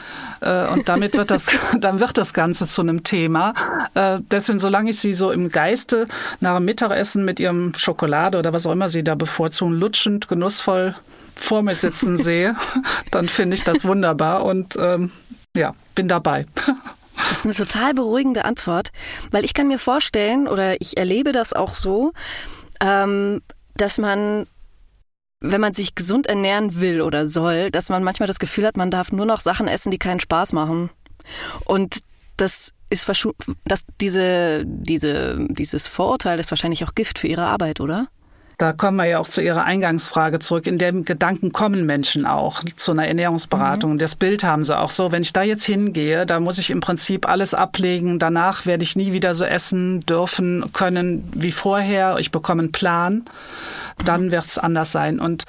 [0.41, 1.47] äh, und damit wird das,
[1.79, 3.53] dann wird das Ganze zu einem Thema.
[3.93, 6.07] Äh, deswegen, solange ich Sie so im Geiste
[6.41, 10.95] nach dem Mittagessen mit Ihrem Schokolade oder was auch immer Sie da bevorzugen, lutschend, genussvoll
[11.35, 12.55] vor mir sitzen sehe,
[13.11, 15.11] dann finde ich das wunderbar und ähm,
[15.55, 16.45] ja, bin dabei.
[17.29, 18.91] Das ist eine total beruhigende Antwort,
[19.31, 22.11] weil ich kann mir vorstellen, oder ich erlebe das auch so,
[22.81, 23.41] ähm,
[23.75, 24.45] dass man,
[25.39, 28.91] wenn man sich gesund ernähren will oder soll, dass man manchmal das Gefühl hat, man
[28.91, 30.89] darf nur noch Sachen essen, die keinen Spaß machen.
[31.65, 31.99] Und
[32.37, 33.11] das ist
[33.65, 38.07] dass diese, diese, dieses Vorurteil ist wahrscheinlich auch Gift für ihre Arbeit, oder?
[38.59, 40.67] Da kommen wir ja auch zu Ihrer Eingangsfrage zurück.
[40.67, 43.93] In dem Gedanken kommen Menschen auch zu einer Ernährungsberatung.
[43.93, 43.97] Mhm.
[43.97, 45.11] Das Bild haben sie auch so.
[45.11, 48.19] Wenn ich da jetzt hingehe, da muss ich im Prinzip alles ablegen.
[48.19, 52.17] Danach werde ich nie wieder so essen dürfen können wie vorher.
[52.19, 53.25] Ich bekomme einen Plan.
[54.05, 55.19] Dann wird es anders sein.
[55.19, 55.45] Und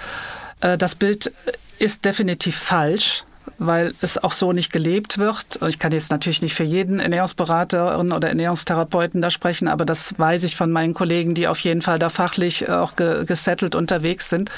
[0.60, 1.30] äh, das Bild
[1.78, 3.24] ist definitiv falsch
[3.58, 5.60] weil es auch so nicht gelebt wird.
[5.68, 10.44] Ich kann jetzt natürlich nicht für jeden Ernährungsberaterin oder Ernährungstherapeuten da sprechen, aber das weiß
[10.44, 14.50] ich von meinen Kollegen, die auf jeden Fall da fachlich auch gesettelt unterwegs sind.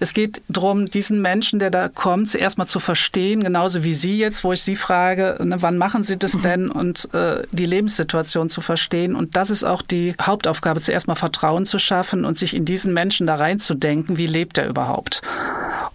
[0.00, 4.18] Es geht darum, diesen Menschen, der da kommt, zuerst mal zu verstehen, genauso wie Sie
[4.18, 8.48] jetzt, wo ich Sie frage, ne, wann machen Sie das denn und äh, die Lebenssituation
[8.48, 9.14] zu verstehen.
[9.14, 12.92] Und das ist auch die Hauptaufgabe, zuerst mal Vertrauen zu schaffen und sich in diesen
[12.92, 15.22] Menschen da reinzudenken, wie lebt er überhaupt.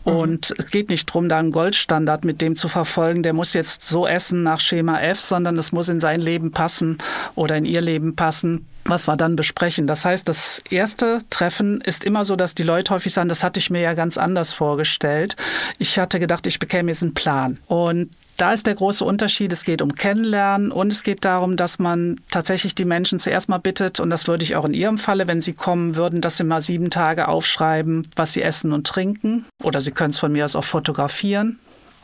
[0.05, 0.11] Mhm.
[0.11, 3.83] Und es geht nicht darum, da einen Goldstandard mit dem zu verfolgen, der muss jetzt
[3.83, 6.97] so essen nach Schema F, sondern es muss in sein Leben passen
[7.35, 9.87] oder in ihr Leben passen was wir dann besprechen.
[9.87, 13.59] Das heißt, das erste Treffen ist immer so, dass die Leute häufig sagen, das hatte
[13.59, 15.35] ich mir ja ganz anders vorgestellt.
[15.77, 17.59] Ich hatte gedacht, ich bekäme jetzt einen Plan.
[17.67, 19.51] Und da ist der große Unterschied.
[19.51, 23.57] Es geht um Kennenlernen und es geht darum, dass man tatsächlich die Menschen zuerst mal
[23.57, 26.45] bittet, und das würde ich auch in Ihrem Falle, wenn Sie kommen würden, dass Sie
[26.45, 29.45] mal sieben Tage aufschreiben, was Sie essen und trinken.
[29.61, 31.59] Oder Sie können es von mir aus auch fotografieren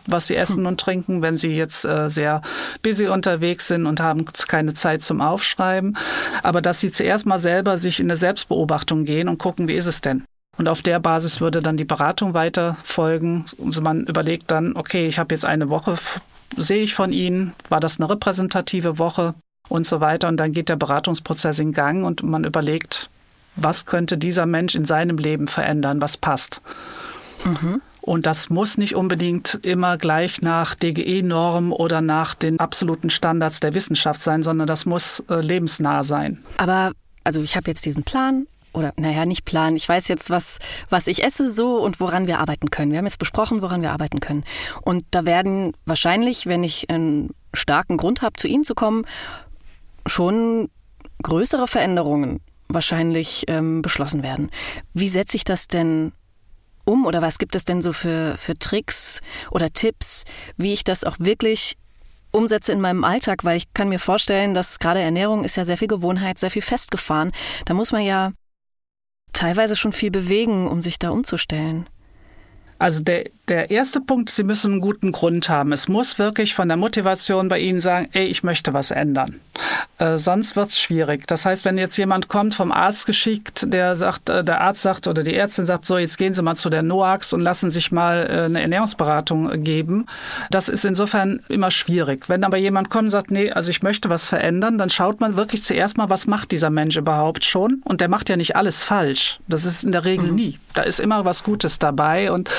[0.08, 2.42] was sie essen und trinken, wenn sie jetzt äh, sehr
[2.82, 5.98] busy unterwegs sind und haben keine Zeit zum Aufschreiben.
[6.44, 9.88] Aber dass sie zuerst mal selber sich in eine Selbstbeobachtung gehen und gucken, wie ist
[9.88, 10.24] es denn?
[10.58, 13.46] Und auf der Basis würde dann die Beratung weiter folgen.
[13.64, 15.96] Also man überlegt dann, okay, ich habe jetzt eine Woche,
[16.56, 19.34] sehe ich von Ihnen, war das eine repräsentative Woche
[19.68, 20.28] und so weiter.
[20.30, 23.10] Und dann geht der Beratungsprozess in Gang und man überlegt,
[23.56, 26.62] was könnte dieser Mensch in seinem Leben verändern, was passt.
[27.44, 27.82] Mhm.
[28.06, 33.74] Und das muss nicht unbedingt immer gleich nach DGE-Norm oder nach den absoluten Standards der
[33.74, 36.44] Wissenschaft sein, sondern das muss äh, lebensnah sein.
[36.58, 36.92] Aber
[37.24, 39.76] also ich habe jetzt diesen Plan oder naja, nicht Plan.
[39.76, 40.60] Ich weiß jetzt, was,
[40.92, 42.92] was ich esse so und woran wir arbeiten können.
[42.92, 44.44] Wir haben jetzt besprochen, woran wir arbeiten können.
[44.84, 49.06] Und da werden wahrscheinlich, wenn ich einen starken Grund habe, zu Ihnen zu kommen,
[50.06, 50.70] schon
[51.24, 54.52] größere Veränderungen wahrscheinlich ähm, beschlossen werden.
[54.94, 56.12] Wie setze ich das denn
[56.86, 59.22] um oder was gibt es denn so für, für Tricks
[59.52, 60.24] oder Tipps,
[60.58, 61.76] wie ich das auch wirklich
[62.32, 65.78] umsetze in meinem Alltag, weil ich kann mir vorstellen, dass gerade Ernährung ist ja sehr
[65.78, 67.32] viel Gewohnheit, sehr viel festgefahren.
[67.66, 68.32] Da muss man ja
[69.34, 71.88] teilweise schon viel bewegen, um sich da umzustellen.
[72.78, 75.72] Also der, der erste Punkt, Sie müssen einen guten Grund haben.
[75.72, 79.40] Es muss wirklich von der Motivation bei Ihnen sagen, ey, ich möchte was ändern.
[79.98, 81.26] Äh, sonst wird es schwierig.
[81.28, 85.08] Das heißt, wenn jetzt jemand kommt, vom Arzt geschickt, der sagt, äh, der Arzt sagt
[85.08, 87.92] oder die Ärztin sagt, so, jetzt gehen Sie mal zu der NOAX und lassen sich
[87.92, 90.08] mal äh, eine Ernährungsberatung geben.
[90.52, 92.28] Das ist insofern immer schwierig.
[92.28, 95.38] Wenn aber jemand kommt und sagt, nee, also ich möchte was verändern, dann schaut man
[95.38, 97.82] wirklich zuerst mal, was macht dieser Mensch überhaupt schon?
[97.86, 99.40] Und der macht ja nicht alles falsch.
[99.48, 100.36] Das ist in der Regel mhm.
[100.36, 100.60] nie.
[100.74, 102.50] Da ist immer was Gutes dabei und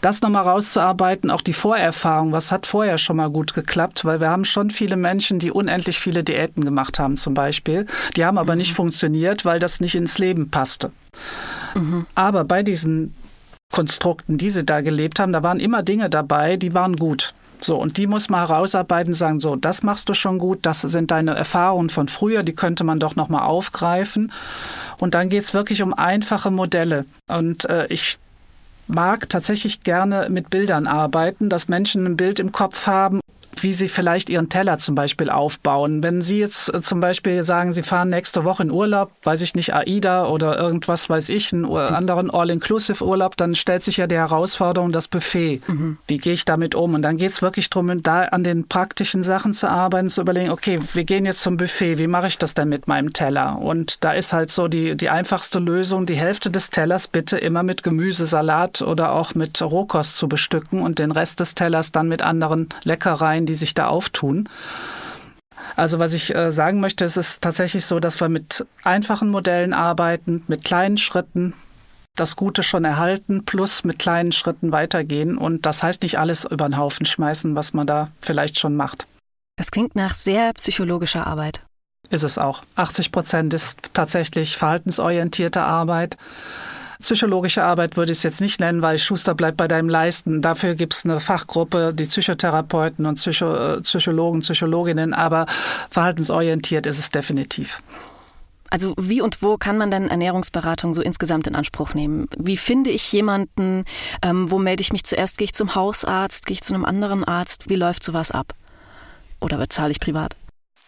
[0.00, 4.30] das nochmal rauszuarbeiten, auch die Vorerfahrung, was hat vorher schon mal gut geklappt, weil wir
[4.30, 7.86] haben schon viele Menschen, die unendlich viele Diäten gemacht haben zum Beispiel.
[8.16, 8.58] Die haben aber mhm.
[8.58, 10.92] nicht funktioniert, weil das nicht ins Leben passte.
[11.74, 12.06] Mhm.
[12.14, 13.14] Aber bei diesen
[13.72, 17.34] Konstrukten, die sie da gelebt haben, da waren immer Dinge dabei, die waren gut.
[17.60, 21.10] So, und die muss man herausarbeiten, sagen, so, das machst du schon gut, das sind
[21.10, 24.32] deine Erfahrungen von früher, die könnte man doch nochmal aufgreifen.
[24.98, 27.06] Und dann geht es wirklich um einfache Modelle.
[27.26, 28.18] Und äh, ich
[28.86, 33.20] mag tatsächlich gerne mit Bildern arbeiten, dass Menschen ein Bild im Kopf haben
[33.64, 36.02] wie Sie vielleicht Ihren Teller zum Beispiel aufbauen.
[36.02, 39.54] Wenn Sie jetzt äh, zum Beispiel sagen, Sie fahren nächste Woche in Urlaub, weiß ich
[39.54, 44.92] nicht, AIDA oder irgendwas weiß ich, einen anderen All-Inclusive-Urlaub, dann stellt sich ja die Herausforderung,
[44.92, 45.62] das Buffet.
[45.66, 45.96] Mhm.
[46.06, 46.94] Wie gehe ich damit um?
[46.94, 50.50] Und dann geht es wirklich darum, da an den praktischen Sachen zu arbeiten, zu überlegen,
[50.50, 53.58] okay, wir gehen jetzt zum Buffet, wie mache ich das denn mit meinem Teller?
[53.58, 57.62] Und da ist halt so die, die einfachste Lösung, die Hälfte des Tellers bitte immer
[57.62, 62.20] mit Gemüsesalat oder auch mit Rohkost zu bestücken und den Rest des Tellers dann mit
[62.20, 64.48] anderen Leckereien die sich da auftun.
[65.76, 69.72] Also was ich äh, sagen möchte, es ist tatsächlich so, dass wir mit einfachen Modellen
[69.72, 71.54] arbeiten, mit kleinen Schritten,
[72.16, 75.36] das Gute schon erhalten, plus mit kleinen Schritten weitergehen.
[75.36, 79.06] Und das heißt nicht alles über den Haufen schmeißen, was man da vielleicht schon macht.
[79.56, 81.60] Das klingt nach sehr psychologischer Arbeit.
[82.10, 82.62] Ist es auch.
[82.76, 86.16] 80 Prozent ist tatsächlich verhaltensorientierte Arbeit.
[87.04, 90.40] Psychologische Arbeit würde ich es jetzt nicht nennen, weil Schuster bleibt bei deinem Leisten.
[90.40, 95.44] Dafür gibt es eine Fachgruppe, die Psychotherapeuten und Psycho äh, Psychologen, Psychologinnen, aber
[95.90, 97.82] verhaltensorientiert ist es definitiv.
[98.70, 102.26] Also wie und wo kann man denn Ernährungsberatung so insgesamt in Anspruch nehmen?
[102.38, 103.84] Wie finde ich jemanden?
[104.22, 105.36] Ähm, wo melde ich mich zuerst?
[105.36, 106.46] Gehe ich zum Hausarzt?
[106.46, 107.68] Gehe ich zu einem anderen Arzt?
[107.68, 108.54] Wie läuft sowas ab?
[109.40, 110.36] Oder bezahle ich privat?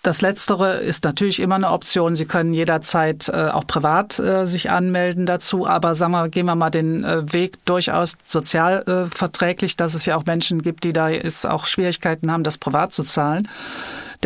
[0.06, 2.14] Das Letztere ist natürlich immer eine Option.
[2.14, 5.66] Sie können jederzeit äh, auch privat äh, sich anmelden dazu.
[5.66, 10.06] Aber sagen wir, gehen wir mal den äh, Weg durchaus sozial äh, verträglich, dass es
[10.06, 13.48] ja auch Menschen gibt, die da ist, auch Schwierigkeiten haben, das privat zu zahlen.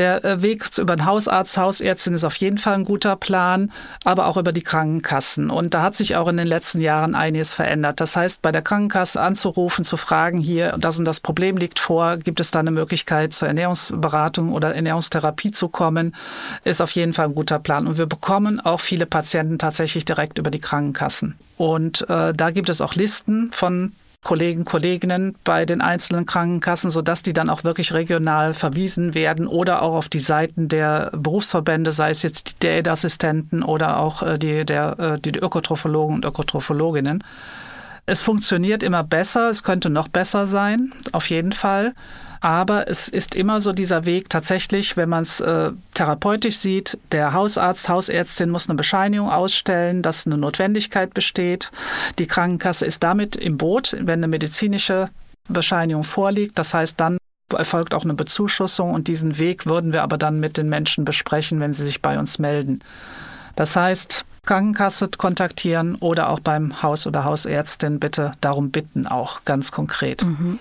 [0.00, 3.70] Der äh, Weg über den Hausarzt, Hausärztin ist auf jeden Fall ein guter Plan,
[4.02, 5.50] aber auch über die Krankenkassen.
[5.50, 8.00] Und da hat sich auch in den letzten Jahren einiges verändert.
[8.00, 12.16] Das heißt, bei der Krankenkasse anzurufen, zu fragen, hier, das und das Problem liegt vor,
[12.16, 16.14] gibt es da eine Möglichkeit zur Ernährungsberatung oder Ernährungstherapie zu kommen,
[16.64, 17.86] ist auf jeden Fall ein guter Plan.
[17.86, 21.36] Und wir bekommen auch viele Patienten tatsächlich direkt über die Krankenkassen.
[21.58, 23.92] Und äh, da gibt es auch Listen von
[24.22, 29.80] Kollegen, Kolleginnen bei den einzelnen Krankenkassen, sodass die dann auch wirklich regional verwiesen werden oder
[29.80, 34.66] auch auf die Seiten der Berufsverbände, sei es jetzt die Diätassistenten oder auch äh, die,
[34.66, 37.24] der, äh, die Ökotrophologen und Ökotrophologinnen.
[38.04, 41.94] Es funktioniert immer besser, es könnte noch besser sein, auf jeden Fall.
[42.40, 47.34] Aber es ist immer so dieser Weg tatsächlich, wenn man es äh, therapeutisch sieht, der
[47.34, 51.70] Hausarzt, Hausärztin muss eine Bescheinigung ausstellen, dass eine Notwendigkeit besteht.
[52.18, 55.10] Die Krankenkasse ist damit im Boot, wenn eine medizinische
[55.48, 56.58] Bescheinigung vorliegt.
[56.58, 57.18] Das heißt, dann
[57.54, 61.60] erfolgt auch eine Bezuschussung und diesen Weg würden wir aber dann mit den Menschen besprechen,
[61.60, 62.80] wenn sie sich bei uns melden.
[63.56, 69.70] Das heißt, Krankenkasse kontaktieren oder auch beim Haus- oder Hausärztin bitte darum bitten, auch ganz
[69.72, 70.24] konkret.
[70.24, 70.58] Mhm.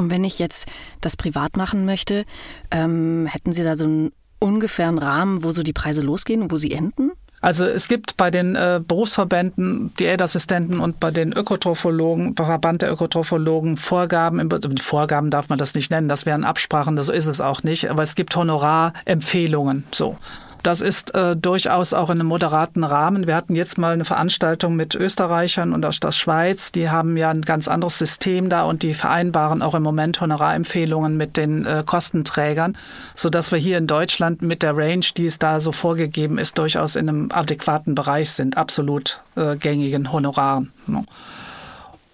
[0.00, 0.66] Und wenn ich jetzt
[1.00, 2.24] das privat machen möchte,
[2.70, 6.56] ähm, hätten Sie da so einen ungefähren Rahmen, wo so die Preise losgehen und wo
[6.56, 7.12] sie enden?
[7.42, 13.76] Also es gibt bei den äh, Berufsverbänden, Diätassistenten und bei den Ökotrophologen, Verband der Ökotrophologen
[13.76, 17.88] Vorgaben, Vorgaben darf man das nicht nennen, das wären Absprachen, so ist es auch nicht,
[17.90, 20.16] aber es gibt Honorarempfehlungen, so.
[20.62, 23.26] Das ist äh, durchaus auch in einem moderaten Rahmen.
[23.26, 26.72] Wir hatten jetzt mal eine Veranstaltung mit Österreichern und aus der Schweiz.
[26.72, 31.16] Die haben ja ein ganz anderes System da und die vereinbaren auch im Moment Honorarempfehlungen
[31.16, 32.76] mit den äh, Kostenträgern,
[33.14, 36.96] sodass wir hier in Deutschland mit der Range, die es da so vorgegeben ist, durchaus
[36.96, 40.72] in einem adäquaten Bereich sind, absolut äh, gängigen Honoraren.
[40.86, 41.04] No.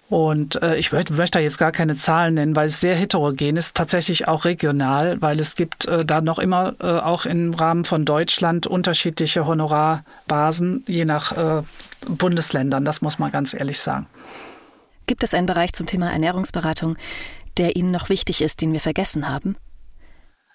[0.09, 3.57] Und äh, ich möchte, möchte da jetzt gar keine Zahlen nennen, weil es sehr heterogen
[3.57, 7.83] ist, tatsächlich auch regional, weil es gibt äh, da noch immer äh, auch im Rahmen
[7.83, 11.63] von Deutschland unterschiedliche Honorarbasen, je nach äh,
[12.07, 14.07] Bundesländern, das muss man ganz ehrlich sagen.
[15.07, 16.97] Gibt es einen Bereich zum Thema Ernährungsberatung,
[17.57, 19.57] der Ihnen noch wichtig ist, den wir vergessen haben?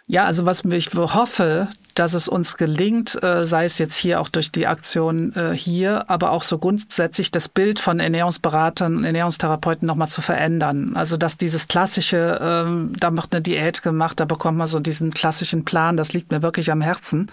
[0.06, 1.68] Ja, also was ich hoffe,
[1.98, 6.08] dass es uns gelingt, äh, sei es jetzt hier auch durch die Aktion äh, hier,
[6.10, 10.92] aber auch so grundsätzlich das Bild von Ernährungsberatern und Ernährungstherapeuten nochmal zu verändern.
[10.94, 15.12] Also dass dieses klassische, ähm, da wird eine Diät gemacht, da bekommt man so diesen
[15.12, 17.30] klassischen Plan, das liegt mir wirklich am Herzen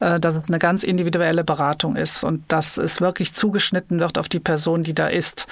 [0.00, 4.28] äh, dass es eine ganz individuelle Beratung ist und dass es wirklich zugeschnitten wird auf
[4.28, 5.46] die Person, die da ist.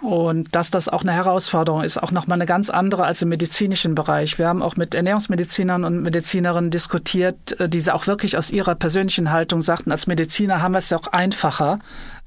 [0.00, 3.94] Und dass das auch eine Herausforderung ist, auch nochmal eine ganz andere als im medizinischen
[3.94, 4.38] Bereich.
[4.38, 9.30] Wir haben auch mit Ernährungsmedizinern und Medizinerinnen diskutiert, äh, die auch wirklich aus ihrer persönlichen
[9.30, 11.78] Haltung sagten, als Mediziner haben wir es ja auch einfacher.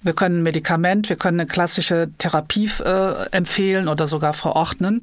[0.02, 5.02] Wir können ein Medikament, wir können eine klassische Therapie äh, empfehlen oder sogar verordnen.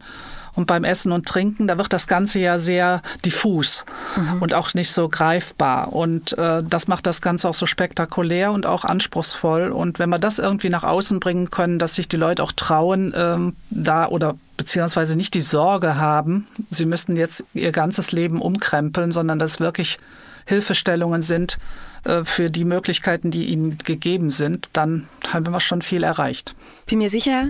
[0.60, 4.42] Und beim Essen und Trinken, da wird das Ganze ja sehr diffus mhm.
[4.42, 5.94] und auch nicht so greifbar.
[5.94, 9.70] Und äh, das macht das Ganze auch so spektakulär und auch anspruchsvoll.
[9.70, 13.14] Und wenn wir das irgendwie nach außen bringen können, dass sich die Leute auch trauen,
[13.16, 19.12] ähm, da oder beziehungsweise nicht die Sorge haben, sie müssten jetzt ihr ganzes Leben umkrempeln,
[19.12, 19.98] sondern dass wirklich
[20.44, 21.56] Hilfestellungen sind
[22.04, 26.54] äh, für die Möglichkeiten, die ihnen gegeben sind, dann haben wir schon viel erreicht.
[26.84, 27.48] Bin mir sicher,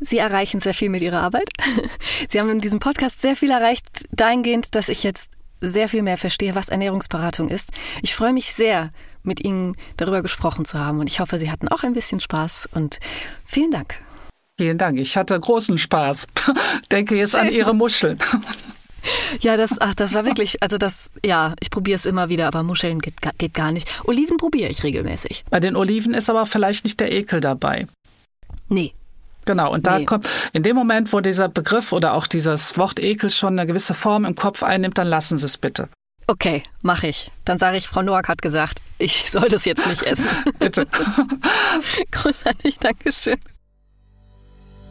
[0.00, 1.48] Sie erreichen sehr viel mit Ihrer Arbeit.
[2.28, 5.30] Sie haben in diesem Podcast sehr viel erreicht, dahingehend, dass ich jetzt
[5.60, 7.70] sehr viel mehr verstehe, was Ernährungsberatung ist.
[8.02, 8.92] Ich freue mich sehr,
[9.22, 12.70] mit Ihnen darüber gesprochen zu haben und ich hoffe, Sie hatten auch ein bisschen Spaß
[12.72, 12.98] und
[13.44, 13.96] vielen Dank.
[14.58, 14.98] Vielen Dank.
[14.98, 16.26] Ich hatte großen Spaß.
[16.90, 17.40] Denke jetzt Schön.
[17.40, 18.18] an Ihre Muscheln.
[19.40, 22.62] Ja, das, ach, das war wirklich, also das, ja, ich probiere es immer wieder, aber
[22.62, 23.88] Muscheln geht, geht gar nicht.
[24.04, 25.46] Oliven probiere ich regelmäßig.
[25.48, 27.86] Bei den Oliven ist aber vielleicht nicht der Ekel dabei.
[28.68, 28.92] Nee,
[29.46, 30.04] Genau, und da nee.
[30.04, 33.94] kommt, in dem Moment, wo dieser Begriff oder auch dieses Wort Ekel schon eine gewisse
[33.94, 35.88] Form im Kopf einnimmt, dann lassen Sie es bitte.
[36.26, 37.30] Okay, mache ich.
[37.44, 40.26] Dann sage ich, Frau Noack hat gesagt, ich soll das jetzt nicht essen.
[40.58, 40.86] bitte.
[42.12, 43.38] Großartig, Dankeschön.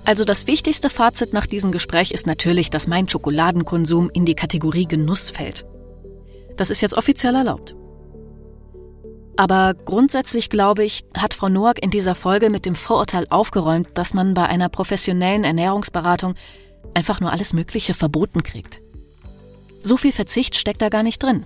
[0.05, 4.85] Also das wichtigste Fazit nach diesem Gespräch ist natürlich, dass mein Schokoladenkonsum in die Kategorie
[4.85, 5.65] Genuss fällt.
[6.57, 7.75] Das ist jetzt offiziell erlaubt.
[9.39, 14.13] Aber grundsätzlich glaube ich, hat Frau Noack in dieser Folge mit dem Vorurteil aufgeräumt, dass
[14.13, 16.35] man bei einer professionellen Ernährungsberatung
[16.93, 18.81] einfach nur alles Mögliche verboten kriegt.
[19.81, 21.45] So viel Verzicht steckt da gar nicht drin.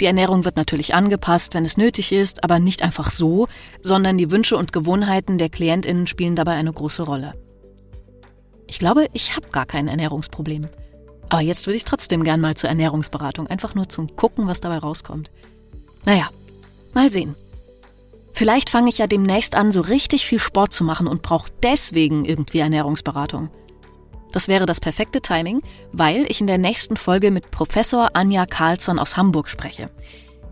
[0.00, 3.46] Die Ernährung wird natürlich angepasst, wenn es nötig ist, aber nicht einfach so,
[3.80, 7.30] sondern die Wünsche und Gewohnheiten der Klientinnen spielen dabei eine große Rolle.
[8.66, 10.66] Ich glaube, ich habe gar kein Ernährungsproblem.
[11.28, 14.78] Aber jetzt würde ich trotzdem gern mal zur Ernährungsberatung, einfach nur zum Gucken, was dabei
[14.78, 15.30] rauskommt.
[16.04, 16.30] Naja,
[16.98, 17.36] Mal sehen.
[18.32, 22.24] Vielleicht fange ich ja demnächst an, so richtig viel Sport zu machen und brauche deswegen
[22.24, 23.50] irgendwie Ernährungsberatung.
[24.32, 28.98] Das wäre das perfekte Timing, weil ich in der nächsten Folge mit Professor Anja Karlsson
[28.98, 29.90] aus Hamburg spreche.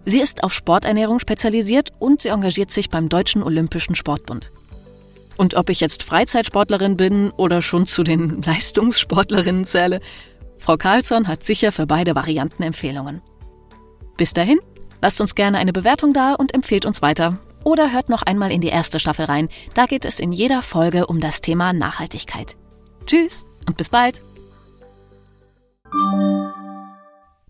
[0.04, 4.52] Sie ist auf Sporternährung spezialisiert und sie engagiert sich beim Deutschen Olympischen Sportbund.
[5.36, 10.00] Und ob ich jetzt Freizeitsportlerin bin oder schon zu den Leistungssportlerinnen zähle,
[10.58, 13.20] Frau Karlsson hat sicher für beide Varianten Empfehlungen.
[14.16, 14.60] Bis dahin,
[15.02, 17.38] Lasst uns gerne eine Bewertung da und empfehlt uns weiter.
[17.64, 19.48] Oder hört noch einmal in die erste Staffel rein.
[19.74, 22.56] Da geht es in jeder Folge um das Thema Nachhaltigkeit.
[23.06, 24.22] Tschüss und bis bald.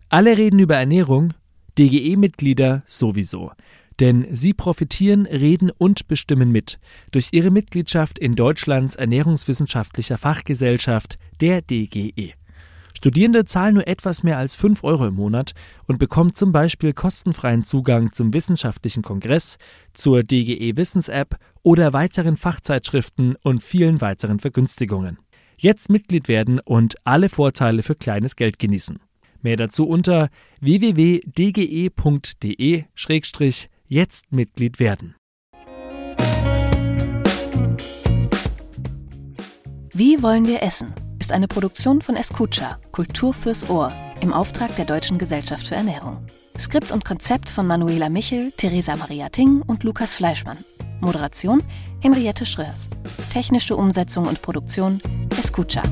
[0.09, 1.35] Alle reden über Ernährung,
[1.79, 3.51] DGE-Mitglieder sowieso.
[4.01, 6.79] Denn sie profitieren, reden und bestimmen mit
[7.13, 12.35] durch ihre Mitgliedschaft in Deutschlands Ernährungswissenschaftlicher Fachgesellschaft, der DGE.
[12.97, 15.53] Studierende zahlen nur etwas mehr als 5 Euro im Monat
[15.87, 19.59] und bekommen zum Beispiel kostenfreien Zugang zum wissenschaftlichen Kongress,
[19.93, 25.19] zur DGE Wissens-App oder weiteren Fachzeitschriften und vielen weiteren Vergünstigungen.
[25.59, 28.99] Jetzt Mitglied werden und alle Vorteile für kleines Geld genießen.
[29.43, 30.31] Mehr dazu unter
[30.61, 31.23] www.dge.de-jetzt
[34.33, 35.17] Mitglied werden.
[39.93, 40.95] Wie wollen wir essen?
[41.19, 46.25] Ist eine Produktion von Escucha, Kultur fürs Ohr, im Auftrag der Deutschen Gesellschaft für Ernährung.
[46.59, 50.59] Skript und Konzept von Manuela Michel, Theresa Maria Ting und Lukas Fleischmann.
[51.01, 51.63] Moderation
[52.01, 52.89] Henriette Schröers.
[53.33, 55.01] Technische Umsetzung und Produktion
[55.39, 55.83] Escucha.